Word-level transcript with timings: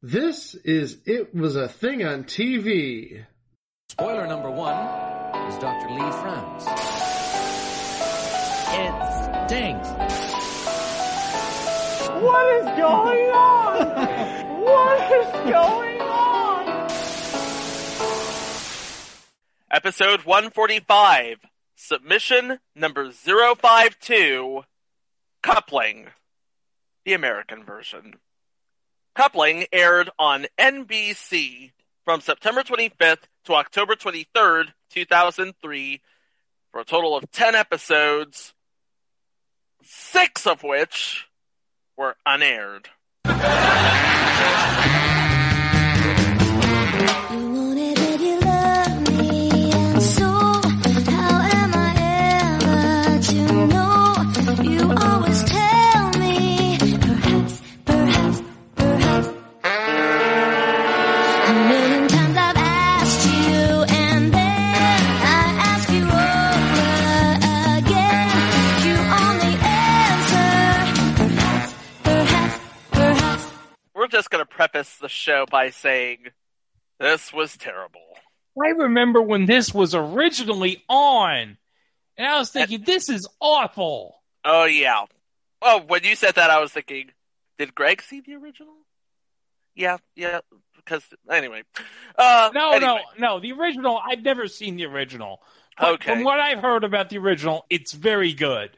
This 0.00 0.54
is 0.54 0.98
It 1.06 1.34
Was 1.34 1.56
a 1.56 1.66
Thing 1.66 2.04
on 2.04 2.22
TV. 2.22 3.24
Spoiler 3.88 4.28
number 4.28 4.48
one 4.48 4.76
is 5.48 5.58
Dr. 5.58 5.90
Lee 5.90 6.12
frowns. 6.12 6.62
It 8.78 8.94
stinks. 9.48 9.88
What 12.22 12.46
is 12.54 12.64
going 12.78 13.30
on? 13.30 14.60
what 14.62 15.12
is 15.20 15.32
going 15.50 16.00
on? 16.00 16.88
Episode 19.72 20.20
145, 20.20 21.38
submission 21.74 22.60
number 22.76 23.10
052, 23.10 24.62
Coupling, 25.42 26.06
the 27.04 27.14
American 27.14 27.64
version. 27.64 28.20
Coupling 29.14 29.66
aired 29.72 30.10
on 30.18 30.46
NBC 30.58 31.72
from 32.04 32.20
September 32.20 32.62
25th 32.62 33.24
to 33.44 33.54
October 33.54 33.94
23rd, 33.94 34.68
2003, 34.90 36.00
for 36.70 36.80
a 36.80 36.84
total 36.84 37.16
of 37.16 37.30
10 37.30 37.54
episodes, 37.54 38.54
six 39.82 40.46
of 40.46 40.62
which 40.62 41.26
were 41.96 42.16
unaired. 42.24 42.88
Preface 74.58 74.96
the 74.96 75.08
show 75.08 75.46
by 75.48 75.70
saying 75.70 76.18
this 76.98 77.32
was 77.32 77.56
terrible. 77.56 78.00
I 78.60 78.70
remember 78.70 79.22
when 79.22 79.46
this 79.46 79.72
was 79.72 79.94
originally 79.94 80.82
on, 80.88 81.56
and 82.16 82.26
I 82.26 82.36
was 82.40 82.50
thinking, 82.50 82.82
this 82.82 83.08
is 83.08 83.28
awful. 83.40 84.20
Oh, 84.44 84.64
yeah. 84.64 85.04
Oh, 85.62 85.80
when 85.86 86.02
you 86.02 86.16
said 86.16 86.34
that, 86.34 86.50
I 86.50 86.58
was 86.60 86.72
thinking, 86.72 87.12
did 87.56 87.72
Greg 87.72 88.02
see 88.02 88.20
the 88.20 88.34
original? 88.34 88.74
Yeah, 89.76 89.98
yeah, 90.16 90.40
because, 90.74 91.04
anyway. 91.30 91.62
Uh, 92.18 92.50
No, 92.52 92.72
anyway. 92.72 93.02
no, 93.16 93.34
no. 93.36 93.40
The 93.40 93.52
original, 93.52 94.00
I've 94.04 94.24
never 94.24 94.48
seen 94.48 94.74
the 94.74 94.86
original. 94.86 95.40
But 95.78 95.94
Okay. 95.94 96.14
From 96.14 96.24
what 96.24 96.40
I've 96.40 96.58
heard 96.58 96.82
about 96.82 97.10
the 97.10 97.18
original, 97.18 97.64
it's 97.70 97.92
very 97.92 98.32
good. 98.32 98.76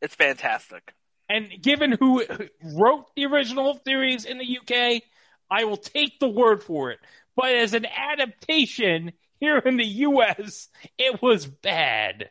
It's 0.00 0.14
fantastic. 0.14 0.94
And 1.28 1.50
given 1.60 1.92
who 1.92 2.24
wrote 2.62 3.06
the 3.16 3.26
original 3.26 3.80
series 3.84 4.24
in 4.24 4.38
the 4.38 4.58
UK, 4.58 5.02
I 5.50 5.64
will 5.64 5.76
take 5.76 6.18
the 6.18 6.28
word 6.28 6.62
for 6.62 6.90
it. 6.90 6.98
But 7.36 7.54
as 7.54 7.74
an 7.74 7.86
adaptation 7.86 9.12
here 9.40 9.58
in 9.58 9.76
the 9.76 9.84
US, 9.84 10.68
it 10.98 11.22
was 11.22 11.46
bad. 11.46 12.30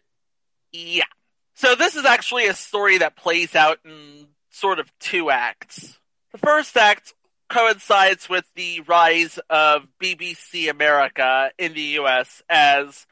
Yeah. 0.71 1.03
So 1.55 1.75
this 1.75 1.95
is 1.95 2.05
actually 2.05 2.47
a 2.47 2.53
story 2.53 2.99
that 2.99 3.15
plays 3.15 3.55
out 3.55 3.79
in 3.85 4.27
sort 4.49 4.79
of 4.79 4.91
two 4.99 5.29
acts. 5.29 5.97
The 6.31 6.37
first 6.39 6.75
act 6.77 7.13
coincides 7.49 8.27
with 8.27 8.45
the 8.55 8.81
rise 8.81 9.39
of 9.49 9.87
BBC 10.01 10.69
America 10.69 11.51
in 11.59 11.73
the 11.73 11.99
US 11.99 12.41
as 12.49 13.05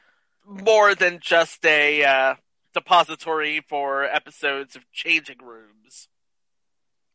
more 0.44 0.94
than 0.94 1.20
just 1.20 1.64
a 1.64 2.04
uh, 2.04 2.34
depository 2.74 3.60
for 3.68 4.04
episodes 4.04 4.76
of 4.76 4.90
changing 4.92 5.38
rooms 5.42 6.08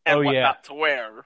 and 0.05 0.19
Oh, 0.19 0.23
what 0.23 0.35
yeah. 0.35 0.41
not 0.43 0.63
to 0.65 0.73
wear. 0.73 1.25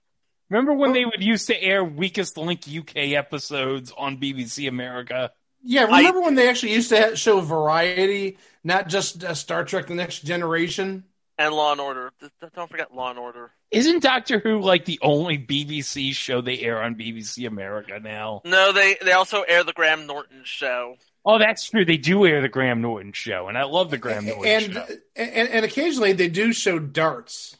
Remember 0.49 0.73
when 0.73 0.91
they 0.93 1.05
would 1.05 1.23
used 1.23 1.47
to 1.47 1.61
air 1.61 1.83
Weakest 1.83 2.37
Link 2.37 2.61
UK 2.67 3.13
episodes 3.13 3.93
on 3.97 4.17
BBC 4.17 4.67
America? 4.67 5.31
Yeah, 5.63 5.83
remember 5.85 6.21
when 6.21 6.35
they 6.35 6.49
actually 6.49 6.73
used 6.73 6.89
to 6.89 7.15
show 7.15 7.39
variety, 7.39 8.37
not 8.63 8.89
just 8.89 9.23
uh, 9.23 9.33
Star 9.35 9.63
Trek: 9.63 9.87
The 9.87 9.95
Next 9.95 10.19
Generation? 10.25 11.03
And 11.37 11.53
Law 11.53 11.71
and 11.71 11.79
Order. 11.79 12.11
Th- 12.19 12.31
th- 12.39 12.51
Don't 12.53 12.69
forget 12.69 12.93
Law 12.93 13.11
and 13.11 13.19
Order. 13.19 13.51
Isn't 13.71 14.03
Doctor 14.03 14.39
Who 14.39 14.59
like 14.59 14.85
the 14.85 14.99
only 15.01 15.37
BBC 15.37 16.13
show 16.13 16.41
they 16.41 16.59
air 16.59 16.81
on 16.83 16.95
BBC 16.95 17.47
America 17.47 17.99
now? 18.01 18.41
No, 18.43 18.71
they, 18.73 18.97
they 19.03 19.13
also 19.13 19.43
air 19.43 19.63
the 19.63 19.71
Graham 19.73 20.05
Norton 20.07 20.41
show. 20.43 20.97
Oh, 21.23 21.37
that's 21.37 21.69
true. 21.69 21.85
They 21.85 21.97
do 21.97 22.25
air 22.25 22.41
the 22.41 22.49
Graham 22.49 22.81
Norton 22.81 23.13
show, 23.13 23.47
and 23.47 23.57
I 23.57 23.63
love 23.65 23.91
the 23.91 23.97
Graham 23.97 24.25
Norton 24.25 24.45
And, 24.51 24.73
show. 24.73 24.87
and 25.15 25.49
and 25.49 25.65
occasionally 25.65 26.13
they 26.13 26.29
do 26.29 26.51
show 26.53 26.79
darts. 26.79 27.55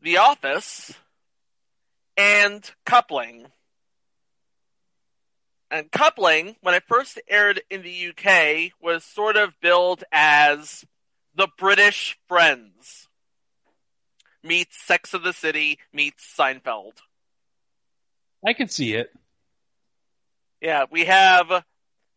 The 0.00 0.16
Office, 0.16 0.94
and 2.16 2.70
Coupling. 2.86 3.46
And 5.70 5.90
Coupling, 5.92 6.56
when 6.62 6.74
it 6.74 6.84
first 6.86 7.20
aired 7.28 7.62
in 7.68 7.82
the 7.82 8.08
UK, 8.08 8.72
was 8.80 9.04
sort 9.04 9.36
of 9.36 9.60
billed 9.60 10.04
as 10.10 10.84
the 11.34 11.48
British 11.58 12.18
Friends 12.28 13.08
meets 14.42 14.76
Sex 14.76 15.14
of 15.14 15.22
the 15.22 15.32
City 15.32 15.78
meets 15.92 16.24
Seinfeld. 16.24 16.92
I 18.44 18.52
can 18.52 18.68
see 18.68 18.94
it. 18.94 19.10
Yeah, 20.60 20.84
we 20.90 21.04
have 21.04 21.64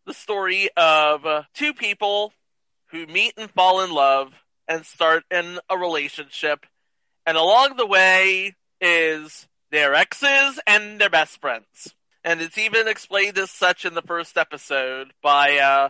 the 0.06 0.14
story 0.14 0.70
of 0.76 1.26
uh, 1.26 1.44
two 1.54 1.74
people 1.74 2.34
who 2.92 3.06
meet 3.06 3.34
and 3.38 3.50
fall 3.52 3.84
in 3.84 3.92
love 3.92 4.34
and 4.68 4.86
start 4.86 5.24
in 5.32 5.60
a 5.70 5.78
relationship, 5.78 6.66
and 7.26 7.38
along 7.38 7.78
the 7.78 7.86
way 7.86 8.56
is 8.82 9.48
their 9.72 9.94
exes 9.94 10.60
and 10.66 11.00
their 11.00 11.10
best 11.10 11.40
friends. 11.42 11.94
And 12.24 12.42
it's 12.42 12.58
even 12.58 12.88
explained 12.88 13.38
as 13.38 13.52
such 13.52 13.86
in 13.86 13.94
the 13.94 14.02
first 14.02 14.38
episode 14.38 15.14
by 15.22 15.58
uh, 15.60 15.90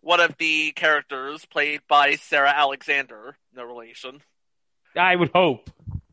one 0.00 0.20
of 0.20 0.36
the 0.38 0.72
characters 0.72 1.44
played 1.44 1.80
by 1.88 2.14
Sarah 2.14 2.52
Alexander, 2.54 3.36
no 3.54 3.64
relation. 3.64 4.22
I 4.96 5.16
would 5.16 5.30
hope. 5.34 5.70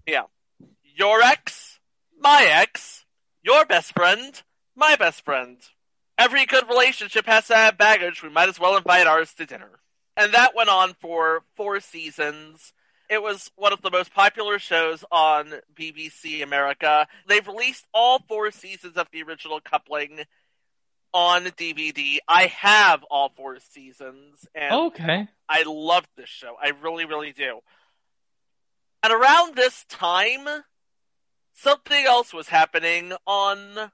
Yeah. 0.08 0.24
Your 0.96 1.22
ex, 1.22 1.80
my 2.20 2.48
ex, 2.50 3.06
your 3.44 3.66
best 3.66 3.94
friend, 3.94 4.42
my 4.76 4.96
best 4.96 5.24
friend. 5.26 5.58
Every 6.18 6.46
good 6.46 6.68
relationship 6.70 7.26
has 7.26 7.48
to 7.48 7.56
have 7.56 7.78
baggage. 7.78 8.22
We 8.24 8.30
might 8.30 8.50
as 8.50 8.60
well 8.60 8.78
invite 8.78 9.08
ours 9.08 9.34
to 9.36 9.46
dinner. 9.46 9.80
And 10.16 10.34
that 10.34 10.56
went 10.56 10.70
on 10.70 10.94
for 11.02 11.42
four 11.56 11.80
seasons. 11.80 12.72
It 13.10 13.22
was 13.22 13.52
one 13.56 13.74
of 13.74 13.82
the 13.82 13.92
most 13.92 14.14
popular 14.14 14.60
shows 14.60 15.04
on 15.12 15.54
BBC 15.76 16.44
America. 16.44 17.08
They've 17.28 17.48
released 17.48 17.86
all 17.94 18.20
four 18.28 18.52
seasons 18.52 18.96
of 18.96 19.08
the 19.12 19.24
original 19.24 19.60
coupling 19.60 20.22
on 21.14 21.46
DVD. 21.46 22.18
I 22.28 22.48
have 22.48 23.04
all 23.10 23.30
four 23.36 23.60
seasons, 23.60 24.48
and 24.56 24.74
Okay. 24.74 25.28
I 25.50 25.64
love 25.68 26.08
this 26.16 26.30
show. 26.30 26.56
I 26.62 26.70
really, 26.82 27.06
really 27.06 27.32
do. 27.34 27.60
And 29.04 29.12
around 29.14 29.56
this 29.56 29.84
time, 29.90 30.48
something 31.54 32.06
else 32.06 32.34
was 32.34 32.50
happening 32.50 33.14
on 33.26 33.92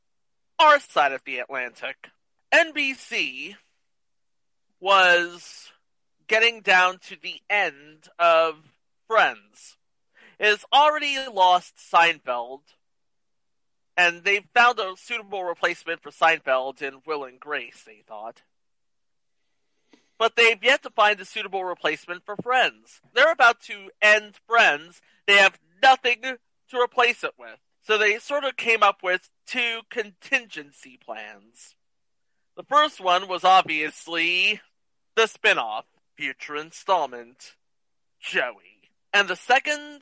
our 0.59 0.79
side 0.79 1.11
of 1.11 1.23
the 1.25 1.39
Atlantic. 1.39 2.09
NBC 2.53 3.55
was 4.79 5.71
getting 6.27 6.61
down 6.61 6.99
to 7.09 7.15
the 7.21 7.41
end 7.49 8.07
of 8.17 8.55
Friends. 9.07 9.77
It 10.39 10.45
has 10.45 10.65
already 10.71 11.17
lost 11.33 11.75
Seinfeld, 11.77 12.61
and 13.97 14.23
they 14.23 14.45
found 14.53 14.79
a 14.79 14.93
suitable 14.97 15.43
replacement 15.43 16.01
for 16.01 16.11
Seinfeld 16.11 16.81
in 16.81 17.01
Will 17.05 17.23
and 17.23 17.39
Grace, 17.39 17.83
they 17.85 18.03
thought 18.07 18.43
but 20.19 20.35
they've 20.35 20.61
yet 20.61 20.83
to 20.83 20.91
find 20.91 21.19
a 21.19 21.25
suitable 21.25 21.63
replacement 21.63 22.23
for 22.25 22.35
Friends. 22.35 23.01
They're 23.15 23.31
about 23.31 23.61
to 23.61 23.89
end 24.01 24.35
Friends. 24.45 25.01
They 25.25 25.37
have 25.37 25.57
nothing 25.81 26.21
to 26.69 26.79
replace 26.79 27.23
it 27.23 27.33
with. 27.37 27.59
So 27.83 27.97
they 27.97 28.17
sort 28.19 28.43
of 28.43 28.57
came 28.57 28.83
up 28.83 29.01
with 29.03 29.29
two 29.47 29.81
contingency 29.89 30.99
plans. 31.03 31.75
The 32.55 32.63
first 32.63 32.99
one 32.99 33.27
was 33.27 33.43
obviously 33.43 34.61
the 35.15 35.27
spin-off, 35.27 35.85
future 36.15 36.55
installment, 36.55 37.55
Joey. 38.19 38.91
And 39.13 39.27
the 39.27 39.35
second 39.35 40.01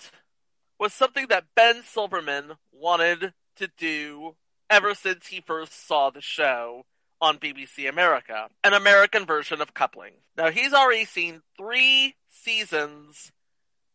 was 0.80 0.94
something 0.94 1.28
that 1.30 1.46
Ben 1.56 1.84
Silverman 1.84 2.54
wanted 2.72 3.34
to 3.58 3.70
do 3.78 4.36
ever 4.70 4.94
since 4.94 5.28
he 5.28 5.42
first 5.42 5.88
saw 5.88 6.10
the 6.10 6.22
show 6.22 6.86
on 7.22 7.38
BBC 7.38 7.88
America, 7.90 8.50
an 8.64 8.74
American 8.74 9.26
version 9.26 9.62
of 9.62 9.74
coupling. 9.74 10.14
Now, 10.36 10.52
he's 10.52 10.74
already 10.74 11.06
seen 11.06 11.42
three 11.58 12.16
seasons 12.30 13.32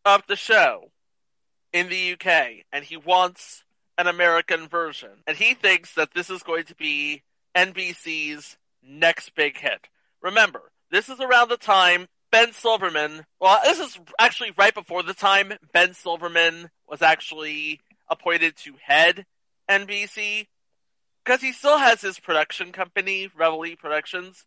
of 0.03 0.23
the 0.27 0.35
show 0.35 0.91
in 1.73 1.89
the 1.89 2.13
UK, 2.13 2.63
and 2.71 2.85
he 2.85 2.95
wants 2.95 3.63
an 3.97 4.07
American 4.07 4.67
version. 4.67 5.09
And 5.27 5.35
he 5.35 5.53
thinks 5.53 5.93
that 5.95 6.13
this 6.13 6.29
is 6.29 6.43
going 6.43 6.65
to 6.65 6.75
be 6.75 7.23
NBC's 7.55 8.57
next 8.81 9.35
big 9.35 9.57
hit. 9.57 9.89
Remember, 10.21 10.71
this 10.91 11.09
is 11.09 11.19
around 11.19 11.49
the 11.49 11.57
time 11.57 12.07
Ben 12.31 12.51
Silverman, 12.53 13.25
well, 13.39 13.59
this 13.63 13.79
is 13.79 13.99
actually 14.17 14.51
right 14.57 14.73
before 14.73 15.03
the 15.03 15.13
time 15.13 15.53
Ben 15.71 15.93
Silverman 15.93 16.69
was 16.87 17.01
actually 17.01 17.79
appointed 18.09 18.55
to 18.57 18.73
head 18.81 19.25
NBC 19.69 20.47
because 21.23 21.41
he 21.41 21.51
still 21.51 21.77
has 21.77 22.01
his 22.01 22.19
production 22.19 22.71
company, 22.71 23.29
Reveille 23.35 23.75
Productions, 23.75 24.45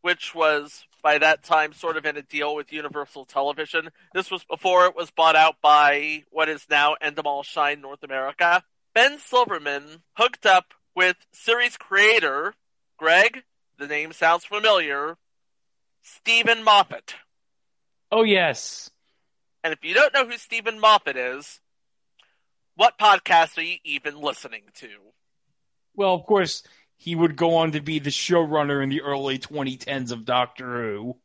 which 0.00 0.34
was 0.34 0.86
by 1.02 1.18
that 1.18 1.42
time 1.42 1.72
sort 1.72 1.96
of 1.96 2.04
in 2.04 2.16
a 2.16 2.22
deal 2.22 2.54
with 2.54 2.72
Universal 2.72 3.26
Television. 3.26 3.90
This 4.14 4.30
was 4.30 4.44
before 4.44 4.86
it 4.86 4.96
was 4.96 5.10
bought 5.10 5.36
out 5.36 5.56
by 5.62 6.24
what 6.30 6.48
is 6.48 6.66
now 6.70 6.96
Endemol 7.02 7.44
Shine 7.44 7.80
North 7.80 8.02
America. 8.02 8.62
Ben 8.94 9.18
Silverman 9.18 10.02
hooked 10.16 10.46
up 10.46 10.74
with 10.94 11.16
series 11.32 11.76
creator 11.76 12.54
Greg, 12.98 13.44
the 13.78 13.86
name 13.86 14.12
sounds 14.12 14.44
familiar, 14.44 15.16
Steven 16.02 16.64
Moffat. 16.64 17.14
Oh 18.10 18.24
yes. 18.24 18.90
And 19.62 19.72
if 19.72 19.84
you 19.84 19.94
don't 19.94 20.14
know 20.14 20.26
who 20.26 20.36
Steven 20.36 20.80
Moffat 20.80 21.16
is, 21.16 21.60
what 22.74 22.98
podcast 22.98 23.58
are 23.58 23.62
you 23.62 23.76
even 23.84 24.20
listening 24.20 24.62
to? 24.74 24.88
Well, 25.94 26.14
of 26.14 26.24
course, 26.26 26.62
he 26.98 27.14
would 27.14 27.36
go 27.36 27.56
on 27.56 27.72
to 27.72 27.80
be 27.80 28.00
the 28.00 28.10
showrunner 28.10 28.82
in 28.82 28.90
the 28.90 29.02
early 29.02 29.38
2010s 29.38 30.10
of 30.10 30.24
Doctor 30.24 30.82
Who, 30.82 31.16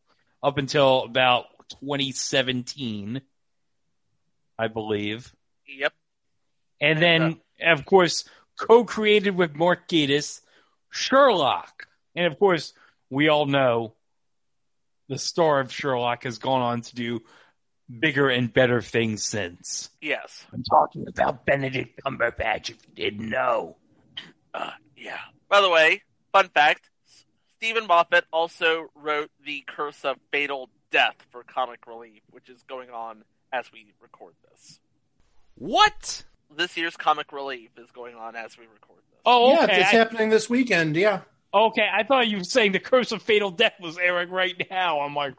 up 0.42 0.58
until 0.58 1.04
about 1.04 1.46
2017, 1.82 3.22
I 4.58 4.68
believe. 4.68 5.34
Yep. 5.68 5.94
And 6.80 7.02
then, 7.02 7.42
of 7.60 7.86
course, 7.86 8.24
co-created 8.56 9.36
with 9.36 9.56
Mark 9.56 9.88
Gatiss, 9.88 10.42
Sherlock. 10.92 11.88
And 12.16 12.28
of 12.28 12.38
course, 12.38 12.74
we 13.10 13.30
all 13.30 13.48
know 13.48 13.96
the 15.10 15.18
star 15.18 15.60
of 15.60 15.74
Sherlock 15.74 16.24
has 16.24 16.38
gone 16.38 16.62
on 16.62 16.82
to 16.82 16.96
do 16.96 17.22
bigger 18.00 18.30
and 18.30 18.54
better 18.54 18.80
things 18.82 19.26
since. 19.26 19.90
Yes. 20.02 20.46
I'm 20.54 20.64
talking 20.64 21.08
about 21.08 21.46
Benedict 21.46 22.00
Cumberbatch, 22.06 22.70
if 22.70 22.78
you 22.88 22.94
didn't 22.96 23.30
know. 23.30 23.78
Uh, 24.54 24.72
yeah. 24.96 25.18
By 25.54 25.62
the 25.62 25.70
way, 25.70 26.02
fun 26.32 26.50
fact: 26.50 26.90
Steven 27.58 27.86
Moffat 27.86 28.26
also 28.34 28.88
wrote 28.96 29.30
the 29.46 29.64
Curse 29.68 30.04
of 30.04 30.18
Fatal 30.32 30.68
Death 30.90 31.14
for 31.30 31.44
Comic 31.44 31.86
Relief, 31.86 32.24
which 32.32 32.50
is 32.50 32.64
going 32.64 32.90
on 32.90 33.24
as 33.52 33.72
we 33.72 33.94
record 34.02 34.34
this. 34.50 34.80
What? 35.54 36.24
This 36.58 36.76
year's 36.76 36.98
Comic 36.98 37.32
Relief 37.32 37.70
is 37.78 37.92
going 37.92 38.16
on 38.16 38.36
as 38.36 38.58
we 38.58 38.64
record 38.64 38.98
this. 39.12 39.20
Oh, 39.28 39.52
Yeah, 39.52 39.66
it's 39.66 39.94
I- 39.94 39.96
happening 39.96 40.30
this 40.32 40.50
weekend. 40.50 40.96
Yeah. 40.96 41.22
okay, 41.54 41.88
I 41.88 42.02
thought 42.02 42.28
you 42.28 42.40
were 42.40 42.44
saying 42.44 42.72
the 42.72 42.80
Curse 42.80 43.12
of 43.12 43.22
Fatal 43.22 43.52
Death 43.52 43.80
was 43.80 44.00
airing 44.00 44.32
right 44.32 44.56
now. 44.72 45.02
I'm 45.02 45.14
like, 45.14 45.36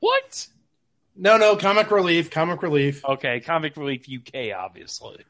what? 0.00 0.48
No, 1.16 1.38
no, 1.38 1.56
comic 1.56 1.90
relief, 1.90 2.30
comic 2.30 2.60
relief. 2.62 3.02
Okay, 3.06 3.40
Comic 3.40 3.78
Relief 3.78 4.04
UK, 4.06 4.52
obviously. 4.54 5.24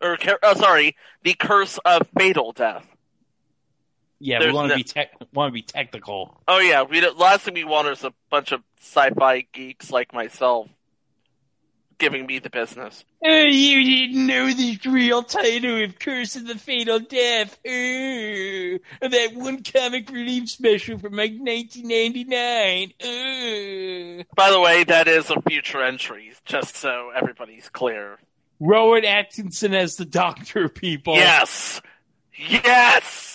Or, 0.00 0.16
oh, 0.42 0.54
sorry, 0.54 0.96
the 1.22 1.34
Curse 1.34 1.76
of 1.84 2.08
Fatal 2.18 2.52
Death. 2.52 2.86
Yeah, 4.18 4.38
There's 4.38 4.52
we 4.52 4.56
want 4.56 4.68
to 4.70 4.74
no- 4.74 4.76
be 4.76 4.84
tech 4.84 5.10
want 5.32 5.50
to 5.50 5.52
be 5.52 5.62
technical. 5.62 6.40
Oh 6.48 6.58
yeah, 6.58 6.82
we 6.82 7.00
don't- 7.00 7.18
last 7.18 7.42
thing 7.44 7.54
we 7.54 7.64
want 7.64 7.88
is 7.88 8.02
a 8.04 8.12
bunch 8.30 8.52
of 8.52 8.62
sci-fi 8.80 9.46
geeks 9.52 9.90
like 9.90 10.12
myself 10.14 10.68
giving 11.98 12.26
me 12.26 12.38
the 12.38 12.50
business. 12.50 13.04
Oh, 13.24 13.28
you 13.44 13.82
didn't 14.08 14.26
know 14.26 14.52
the 14.52 14.78
real 14.86 15.22
title 15.22 15.82
of 15.82 15.98
Curse 15.98 16.36
of 16.36 16.46
the 16.46 16.58
Fatal 16.58 16.98
Death. 17.00 17.58
Oh, 17.66 18.78
that 19.08 19.30
one 19.34 19.62
comic 19.62 20.10
relief 20.10 20.48
special 20.50 20.98
from 20.98 21.14
like 21.14 21.32
1999. 21.38 22.92
Oh. 23.02 24.22
By 24.34 24.50
the 24.50 24.60
way, 24.60 24.84
that 24.84 25.08
is 25.08 25.30
a 25.30 25.40
future 25.48 25.82
entry, 25.82 26.32
just 26.44 26.76
so 26.76 27.10
everybody's 27.14 27.68
clear. 27.70 28.18
Rowan 28.60 29.04
Atkinson 29.06 29.74
as 29.74 29.96
the 29.96 30.04
Doctor, 30.04 30.68
people. 30.68 31.14
Yes, 31.14 31.80
yes. 32.36 33.32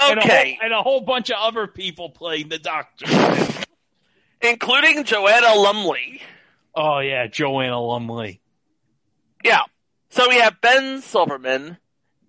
And 0.00 0.18
a, 0.18 0.22
Okay, 0.22 0.56
whole, 0.60 0.64
and 0.66 0.72
a 0.74 0.82
whole 0.82 1.00
bunch 1.00 1.30
of 1.30 1.36
other 1.38 1.66
people 1.66 2.10
playing 2.10 2.48
the 2.48 2.58
Doctor. 2.58 3.06
including 4.40 5.04
Joanna 5.04 5.54
Lumley. 5.54 6.20
oh, 6.74 6.98
yeah, 7.00 7.26
Joanna 7.26 7.80
Lumley. 7.80 8.40
Yeah. 9.44 9.62
So 10.10 10.28
we 10.28 10.36
have 10.36 10.60
Ben 10.60 11.00
Silverman 11.02 11.78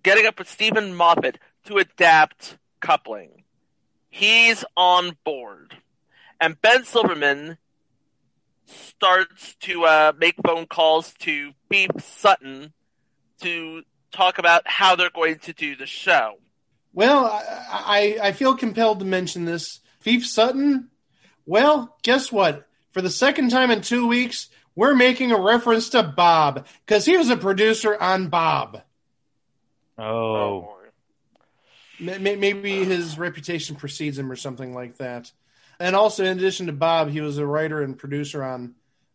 getting 0.02 0.26
up 0.26 0.38
with 0.38 0.48
Steven 0.48 0.94
Moffat 0.94 1.38
to 1.64 1.78
adapt 1.78 2.58
coupling. 2.80 3.44
He's 4.10 4.64
on 4.76 5.16
board. 5.24 5.76
And 6.40 6.60
Ben 6.60 6.84
Silverman 6.84 7.58
starts 8.66 9.54
to 9.60 9.84
uh, 9.84 10.12
make 10.18 10.34
phone 10.46 10.66
calls 10.66 11.12
to 11.20 11.52
Phoef 11.70 12.00
Sutton 12.02 12.72
to 13.42 13.82
talk 14.12 14.38
about 14.38 14.62
how 14.66 14.96
they're 14.96 15.10
going 15.10 15.38
to 15.40 15.52
do 15.52 15.76
the 15.76 15.86
show. 15.86 16.34
Well, 16.92 17.26
I, 17.26 18.16
I 18.20 18.28
I 18.28 18.32
feel 18.32 18.56
compelled 18.56 19.00
to 19.00 19.04
mention 19.04 19.44
this. 19.44 19.80
Phoef 20.04 20.24
Sutton. 20.24 20.88
Well, 21.46 21.96
guess 22.02 22.32
what? 22.32 22.66
For 22.92 23.02
the 23.02 23.10
second 23.10 23.50
time 23.50 23.70
in 23.70 23.82
two 23.82 24.06
weeks, 24.06 24.48
we're 24.74 24.94
making 24.94 25.32
a 25.32 25.40
reference 25.40 25.90
to 25.90 26.02
Bob 26.02 26.66
because 26.86 27.04
he 27.04 27.16
was 27.16 27.30
a 27.30 27.36
producer 27.36 27.96
on 28.00 28.28
Bob. 28.28 28.82
Oh. 29.98 30.76
Maybe 32.00 32.84
his 32.84 33.18
reputation 33.18 33.76
precedes 33.76 34.18
him 34.18 34.32
or 34.32 34.36
something 34.36 34.72
like 34.72 34.96
that. 34.96 35.30
And 35.78 35.94
also, 35.94 36.24
in 36.24 36.38
addition 36.38 36.66
to 36.66 36.72
Bob, 36.72 37.10
he 37.10 37.20
was 37.20 37.36
a 37.36 37.46
writer 37.46 37.82
and 37.82 37.98
producer 37.98 38.42
on 38.42 38.74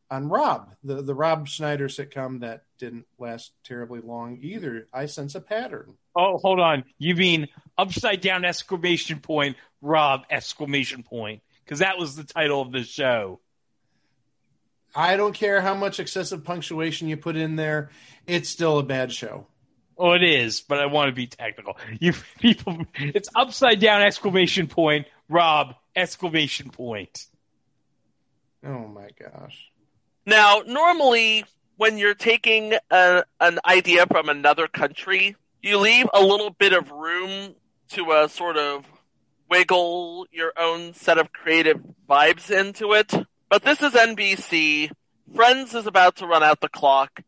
on 0.10 0.30
Rob, 0.30 0.76
the 0.84 1.02
the 1.02 1.16
Rob 1.16 1.48
Schneider 1.48 1.88
sitcom 1.88 2.42
that 2.42 2.64
didn't 2.78 3.06
last 3.18 3.52
terribly 3.64 4.02
long 4.02 4.38
either. 4.42 4.88
I 4.94 5.08
sense 5.08 5.36
a 5.36 5.42
pattern. 5.42 5.96
Oh, 6.16 6.38
hold 6.38 6.60
on. 6.60 6.84
You 6.98 7.16
mean 7.16 7.48
upside 7.78 8.22
down 8.22 8.46
exclamation 8.46 9.20
point, 9.20 9.58
Rob 9.82 10.22
exclamation 10.30 11.04
point? 11.04 11.42
Because 11.64 11.80
that 11.80 11.98
was 11.98 12.16
the 12.16 12.24
title 12.24 12.62
of 12.62 12.72
the 12.72 12.84
show. 12.84 13.40
I 14.96 15.18
don't 15.18 15.34
care 15.34 15.60
how 15.60 15.74
much 15.74 16.00
excessive 16.00 16.44
punctuation 16.44 17.08
you 17.10 17.18
put 17.18 17.36
in 17.36 17.56
there; 17.56 17.90
it's 18.28 18.50
still 18.50 18.78
a 18.78 18.84
bad 18.84 19.12
show. 19.12 19.48
Oh, 19.98 20.12
it 20.12 20.24
is, 20.24 20.62
but 20.62 20.80
I 20.80 20.88
want 20.88 21.10
to 21.10 21.16
be 21.16 21.28
technical. 21.28 21.78
You 22.00 22.14
people, 22.40 22.86
it's 22.96 23.30
upside 23.36 23.80
down 23.80 24.02
exclamation 24.02 24.68
point, 24.68 25.08
Rob 25.30 25.76
Exclamation 25.96 26.70
point. 26.70 27.26
Oh 28.66 28.88
my 28.88 29.08
gosh. 29.20 29.72
Now, 30.25 30.63
normally, 30.65 31.46
when 31.77 31.98
you're 31.98 32.15
taking 32.15 32.74
a, 32.89 33.24
an 33.39 33.60
idea 33.65 34.08
from 34.08 34.29
another 34.29 34.67
country, 34.67 35.36
you 35.62 35.77
leave 35.77 36.08
a 36.13 36.22
little 36.22 36.50
bit 36.50 36.74
of 36.74 36.91
room 36.91 37.55
to 37.89 38.12
uh, 38.12 38.27
sort 38.27 38.58
of 38.58 38.86
wiggle 39.50 40.25
your 40.32 40.51
own 40.58 40.94
set 40.94 41.17
of 41.17 41.32
creative 41.32 41.79
vibes 42.10 42.50
into 42.50 42.94
it. 42.94 43.13
But 43.50 43.63
this 43.63 43.82
is 43.84 43.94
NBC. 43.94 44.91
Friends 45.36 45.75
is 45.75 45.86
about 45.86 46.17
to 46.17 46.27
run 46.27 46.44
out 46.44 46.60
the 46.60 46.70
clock, 46.70 47.22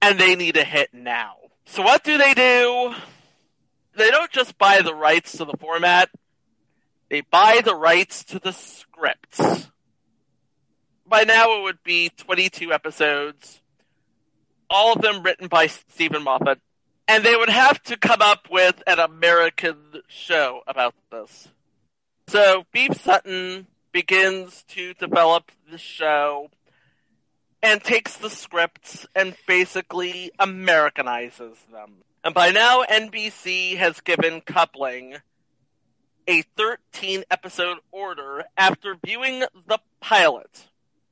and 0.00 0.18
they 0.18 0.34
need 0.34 0.56
a 0.56 0.64
hit 0.64 0.90
now. 0.94 1.36
So 1.66 1.82
what 1.82 2.02
do 2.02 2.16
they 2.16 2.34
do? 2.34 2.94
They 3.94 4.10
don't 4.10 4.30
just 4.30 4.56
buy 4.56 4.80
the 4.80 4.94
rights 4.94 5.32
to 5.32 5.44
the 5.44 5.56
format, 5.58 6.08
they 7.10 7.20
buy 7.20 7.60
the 7.62 7.74
rights 7.74 8.24
to 8.24 8.38
the 8.38 8.52
scripts. 8.52 9.68
By 11.12 11.24
now 11.24 11.58
it 11.58 11.62
would 11.64 11.82
be 11.84 12.08
22 12.08 12.72
episodes, 12.72 13.60
all 14.70 14.94
of 14.94 15.02
them 15.02 15.22
written 15.22 15.46
by 15.46 15.66
Steven 15.66 16.22
Moffat, 16.22 16.58
and 17.06 17.22
they 17.22 17.36
would 17.36 17.50
have 17.50 17.82
to 17.82 17.98
come 17.98 18.22
up 18.22 18.48
with 18.50 18.82
an 18.86 18.98
American 18.98 19.76
show 20.08 20.62
about 20.66 20.94
this. 21.10 21.48
So 22.28 22.64
Phoef 22.74 22.98
Sutton 22.98 23.66
begins 23.92 24.64
to 24.68 24.94
develop 24.94 25.52
the 25.70 25.76
show 25.76 26.48
and 27.62 27.84
takes 27.84 28.16
the 28.16 28.30
scripts 28.30 29.06
and 29.14 29.36
basically 29.46 30.30
Americanizes 30.40 31.58
them. 31.70 32.04
And 32.24 32.32
by 32.32 32.52
now, 32.52 32.84
NBC 32.84 33.76
has 33.76 34.00
given 34.00 34.40
Coupling 34.40 35.16
a 36.26 36.40
13 36.56 37.24
episode 37.30 37.80
order 37.90 38.44
after 38.56 38.96
viewing 39.04 39.40
the 39.66 39.78
pilot. 40.00 40.68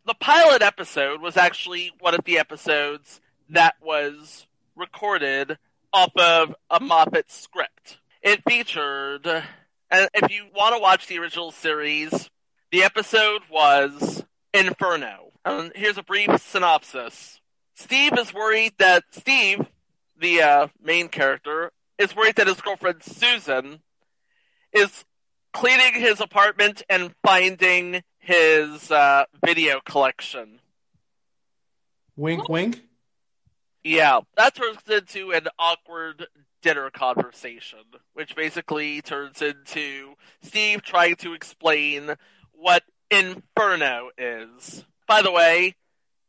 The 0.07 0.15
pilot 0.15 0.63
episode 0.63 1.21
was 1.21 1.37
actually 1.37 1.93
one 2.01 2.15
of 2.15 2.25
the 2.25 2.39
episodes 2.39 3.21
that 3.51 3.75
was 3.83 4.47
recorded 4.75 5.59
off 5.93 6.17
of 6.17 6.55
a 6.71 6.81
Moffat 6.81 7.31
script. 7.31 7.99
It 8.23 8.43
featured, 8.49 9.27
and 9.27 10.09
if 10.15 10.33
you 10.33 10.47
want 10.55 10.75
to 10.75 10.81
watch 10.81 11.07
the 11.07 11.19
original 11.19 11.53
series, 11.53 12.31
the 12.73 12.83
episode 12.83 13.43
was 13.51 14.25
Inferno. 14.55 15.33
And 15.45 15.71
here's 15.75 15.99
a 15.99 16.03
brief 16.03 16.31
synopsis. 16.41 17.41
Steve 17.75 18.17
is 18.19 18.33
worried 18.33 18.73
that 18.79 19.05
Steve, 19.11 19.67
the 20.19 20.43
uh, 20.43 20.69
main 20.83 21.09
character, 21.09 21.73
is 21.99 22.17
worried 22.17 22.37
that 22.37 22.47
his 22.47 22.61
girlfriend 22.61 23.03
Susan 23.03 23.81
is 24.73 25.05
cleaning 25.53 26.01
his 26.01 26.21
apartment 26.21 26.83
and 26.89 27.15
finding 27.23 28.03
his 28.21 28.91
uh, 28.91 29.25
video 29.45 29.81
collection. 29.85 30.61
Wink, 32.17 32.49
wink. 32.49 32.83
Yeah, 33.83 34.21
that 34.37 34.55
turns 34.55 34.79
into 34.89 35.33
an 35.33 35.49
awkward 35.59 36.27
dinner 36.63 36.91
conversation, 36.91 37.81
which 38.13 38.37
basically 38.37 39.01
turns 39.01 39.41
into 39.41 40.15
Steve 40.43 40.83
trying 40.83 41.17
to 41.17 41.33
explain 41.33 42.15
what 42.53 42.83
Inferno 43.11 44.11
is. 44.19 44.85
By 45.09 45.23
the 45.23 45.33
way, 45.33 45.75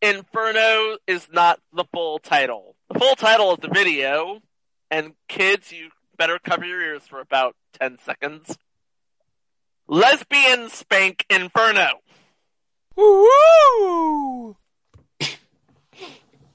Inferno 0.01 0.97
is 1.05 1.27
not 1.31 1.59
the 1.73 1.85
full 1.93 2.19
title. 2.19 2.75
The 2.89 2.99
full 2.99 3.15
title 3.15 3.51
of 3.51 3.61
the 3.61 3.69
video, 3.69 4.41
and 4.89 5.13
kids, 5.27 5.71
you 5.71 5.89
better 6.17 6.39
cover 6.39 6.65
your 6.65 6.81
ears 6.81 7.03
for 7.07 7.19
about 7.19 7.55
10 7.79 7.99
seconds. 8.03 8.57
Lesbian 9.91 10.69
Spank 10.69 11.25
Inferno. 11.29 11.89
Woo! 12.95 14.55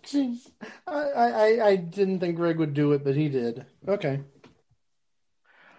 Jeez. 0.06 0.38
I, 0.86 0.92
I, 0.94 1.66
I 1.66 1.76
didn't 1.76 2.20
think 2.20 2.36
Greg 2.36 2.56
would 2.58 2.72
do 2.72 2.92
it, 2.92 3.04
but 3.04 3.14
he 3.14 3.28
did. 3.28 3.66
Okay. 3.86 4.20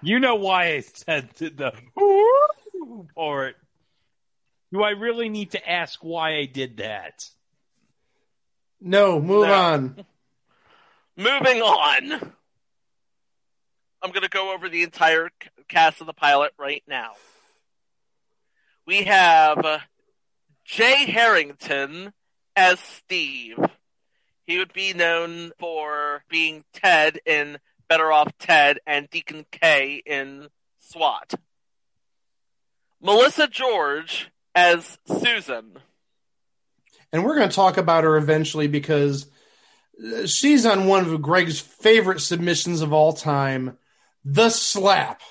You 0.04 0.20
know 0.20 0.36
why 0.36 0.74
I 0.74 0.82
said 0.82 1.30
the, 1.38 1.50
the 1.50 1.74
woo 1.96 3.08
part. 3.16 3.56
Do 4.72 4.84
I 4.84 4.92
really 4.92 5.28
need 5.30 5.52
to 5.52 5.70
ask 5.70 6.00
why 6.04 6.36
I 6.36 6.46
did 6.46 6.78
that? 6.78 7.28
No, 8.80 9.20
move 9.20 9.48
No. 9.48 9.54
on. 9.54 10.06
Moving 11.18 11.62
on. 11.64 12.12
I'm 14.04 14.12
going 14.12 14.22
to 14.22 14.30
go 14.30 14.54
over 14.54 14.70
the 14.70 14.84
entire 14.84 15.32
cast 15.68 16.02
of 16.02 16.06
the 16.08 16.14
pilot 16.14 16.52
right 16.60 16.84
now. 16.88 17.14
We 18.88 19.04
have 19.04 19.66
uh, 19.66 19.80
Jay 20.64 21.12
Harrington 21.12 22.14
as 22.56 22.80
Steve. 22.80 23.60
He 24.46 24.58
would 24.58 24.72
be 24.72 24.94
known 24.94 25.52
for 25.60 26.24
being 26.30 26.64
Ted 26.72 27.20
in 27.26 27.58
Better 27.90 28.10
Off 28.14 28.32
Ted 28.40 28.80
and 28.88 29.10
Deacon 29.10 29.46
Kay 29.52 30.02
in 30.06 30.48
SWAT. 30.80 31.34
Melissa 33.02 33.50
George 33.50 34.32
as 34.56 34.98
Susan. 35.06 35.78
And 37.12 37.26
we're 37.26 37.36
going 37.36 37.50
to 37.50 37.56
talk 37.56 37.76
about 37.76 38.06
her 38.06 38.16
eventually 38.16 38.68
because 38.68 39.30
uh, 40.02 40.26
she's 40.26 40.66
on 40.66 40.86
one 40.86 41.06
of 41.06 41.22
Greg's 41.22 41.60
favorite 41.60 42.22
submissions 42.22 42.82
of 42.82 42.94
all 42.94 43.12
time, 43.12 43.78
The 44.24 44.50
Slap. 44.50 45.22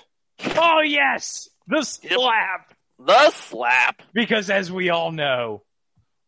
Oh 0.45 0.83
yes, 0.83 1.49
the 1.67 1.83
slap. 1.83 2.76
The 2.99 3.31
Slap. 3.31 4.03
Because 4.13 4.51
as 4.51 4.71
we 4.71 4.91
all 4.91 5.13
know, 5.13 5.63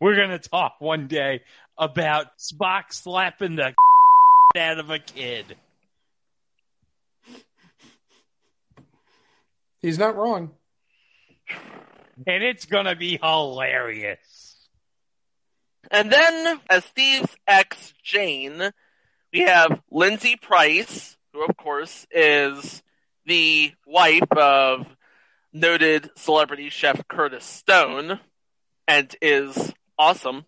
we're 0.00 0.16
gonna 0.16 0.38
talk 0.38 0.76
one 0.80 1.08
day 1.08 1.42
about 1.76 2.38
Spock 2.38 2.92
slapping 2.92 3.56
the 3.56 3.74
out 4.56 4.78
of 4.78 4.90
a 4.90 4.98
kid. 4.98 5.56
He's 9.80 9.98
not 9.98 10.16
wrong. 10.16 10.50
And 12.26 12.42
it's 12.42 12.66
gonna 12.66 12.96
be 12.96 13.18
hilarious. 13.22 14.68
And 15.90 16.10
then, 16.12 16.60
as 16.68 16.84
Steve's 16.84 17.34
ex 17.46 17.94
Jane, 18.02 18.72
we 19.32 19.40
have 19.40 19.80
Lindsay 19.90 20.36
Price, 20.36 21.16
who, 21.32 21.44
of 21.44 21.56
course, 21.56 22.06
is 22.10 22.82
the 23.24 23.72
wife 23.86 24.30
of 24.32 24.86
noted 25.52 26.10
celebrity 26.16 26.68
chef 26.70 27.06
Curtis 27.08 27.44
Stone 27.44 28.20
and 28.86 29.14
is 29.22 29.72
awesome. 29.98 30.44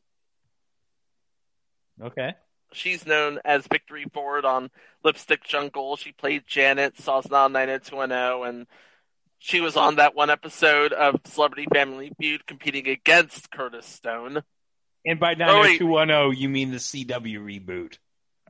Okay. 2.03 2.35
She's 2.73 3.05
known 3.05 3.41
as 3.45 3.67
Victory 3.67 4.07
Ford 4.13 4.45
on 4.45 4.71
Lipstick 5.03 5.43
Jungle. 5.45 5.97
She 5.97 6.13
played 6.13 6.45
Janet, 6.47 6.97
Sosna 6.97 7.51
90210, 7.51 8.49
and 8.49 8.67
she 9.39 9.61
was 9.61 9.77
on 9.77 9.97
that 9.97 10.15
one 10.15 10.31
episode 10.31 10.93
of 10.93 11.17
Celebrity 11.25 11.67
Family 11.73 12.13
Feud 12.21 12.47
competing 12.47 12.87
against 12.89 13.51
Curtis 13.51 13.87
Stone. 13.87 14.43
And 15.05 15.19
by 15.19 15.33
Oh, 15.33 15.61
wait. 15.63 15.81
90210, 15.81 16.41
you 16.41 16.49
mean 16.49 16.71
the 16.71 16.77
CW 16.77 17.39
reboot. 17.41 17.99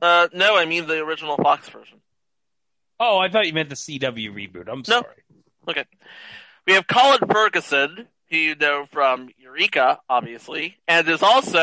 Uh, 0.01 0.27
no, 0.33 0.55
I 0.57 0.65
mean 0.65 0.87
the 0.87 0.99
original 0.99 1.37
Fox 1.37 1.67
version. 1.69 1.99
Oh, 2.99 3.17
I 3.17 3.29
thought 3.29 3.47
you 3.47 3.53
meant 3.53 3.69
the 3.69 3.75
CW 3.75 4.31
reboot. 4.33 4.67
I'm 4.67 4.79
No. 4.87 5.01
sorry. 5.01 5.23
Okay. 5.67 5.85
We 6.67 6.73
have 6.73 6.87
Colin 6.87 7.27
Ferguson, 7.29 8.07
who 8.29 8.37
you 8.37 8.55
know 8.55 8.85
from 8.91 9.29
Eureka, 9.37 9.99
obviously, 10.09 10.77
and 10.87 11.07
is 11.07 11.23
also 11.23 11.59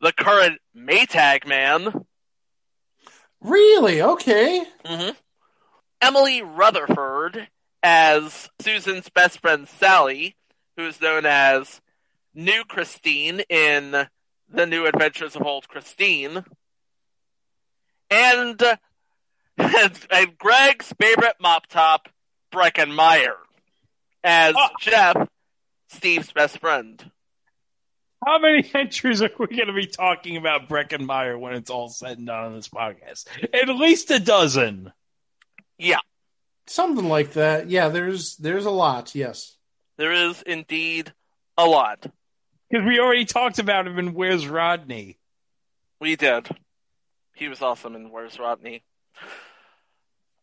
the 0.00 0.12
current 0.12 0.60
Maytag 0.76 1.46
man. 1.46 2.04
Really? 3.40 4.00
Okay. 4.00 4.64
hmm 4.84 5.10
Emily 6.00 6.42
Rutherfurd 6.42 7.48
as 7.82 8.50
Susan's 8.60 9.08
best 9.08 9.40
friend 9.40 9.66
Sally, 9.66 10.36
who 10.76 10.86
is 10.86 11.00
known 11.00 11.24
as 11.26 11.80
New 12.34 12.64
Christine 12.64 13.40
in 13.48 14.06
The 14.50 14.66
New 14.66 14.86
Adventures 14.86 15.36
of 15.36 15.46
Old 15.46 15.68
Christine. 15.68 16.44
And, 18.10 18.62
and, 19.58 20.06
and 20.10 20.38
Greg's 20.38 20.92
favorite 21.00 21.36
mop 21.40 21.66
top, 21.66 22.08
Breckin 22.52 22.94
Meyer, 22.94 23.36
as 24.24 24.54
Oh. 24.58 24.68
Jeff, 24.80 25.28
Steve's 25.90 26.32
best 26.32 26.58
friend. 26.58 27.10
How 28.26 28.38
many 28.38 28.68
entries 28.74 29.22
are 29.22 29.30
we 29.38 29.46
going 29.48 29.66
to 29.68 29.72
be 29.74 29.86
talking 29.86 30.36
about 30.36 30.68
Breckin 30.68 31.04
Meyer 31.04 31.38
when 31.38 31.54
it's 31.54 31.70
all 31.70 31.88
said 31.90 32.16
and 32.18 32.26
done 32.26 32.44
on 32.46 32.54
this 32.56 32.68
podcast? 32.68 33.26
At 33.52 33.68
least 33.68 34.10
a 34.10 34.18
dozen. 34.18 34.92
Yeah, 35.78 35.98
Something 36.66 37.08
like 37.08 37.34
that. 37.34 37.68
Yeah, 37.68 37.88
there's 37.88 38.36
there's 38.36 38.64
a 38.64 38.70
lot. 38.70 39.14
Yes. 39.14 39.56
there 39.98 40.12
is 40.12 40.40
indeed 40.42 41.12
a 41.58 41.66
lot. 41.66 42.06
Because 42.70 42.86
we 42.86 42.98
already 42.98 43.26
talked 43.26 43.58
about 43.58 43.86
him 43.86 43.98
in 43.98 44.14
Where's 44.14 44.48
Rodney? 44.48 45.18
We 46.00 46.16
did. 46.16 46.48
He 47.34 47.48
was 47.48 47.60
awesome 47.60 47.94
in 47.94 48.10
Where's 48.10 48.38
Rodney? 48.38 48.82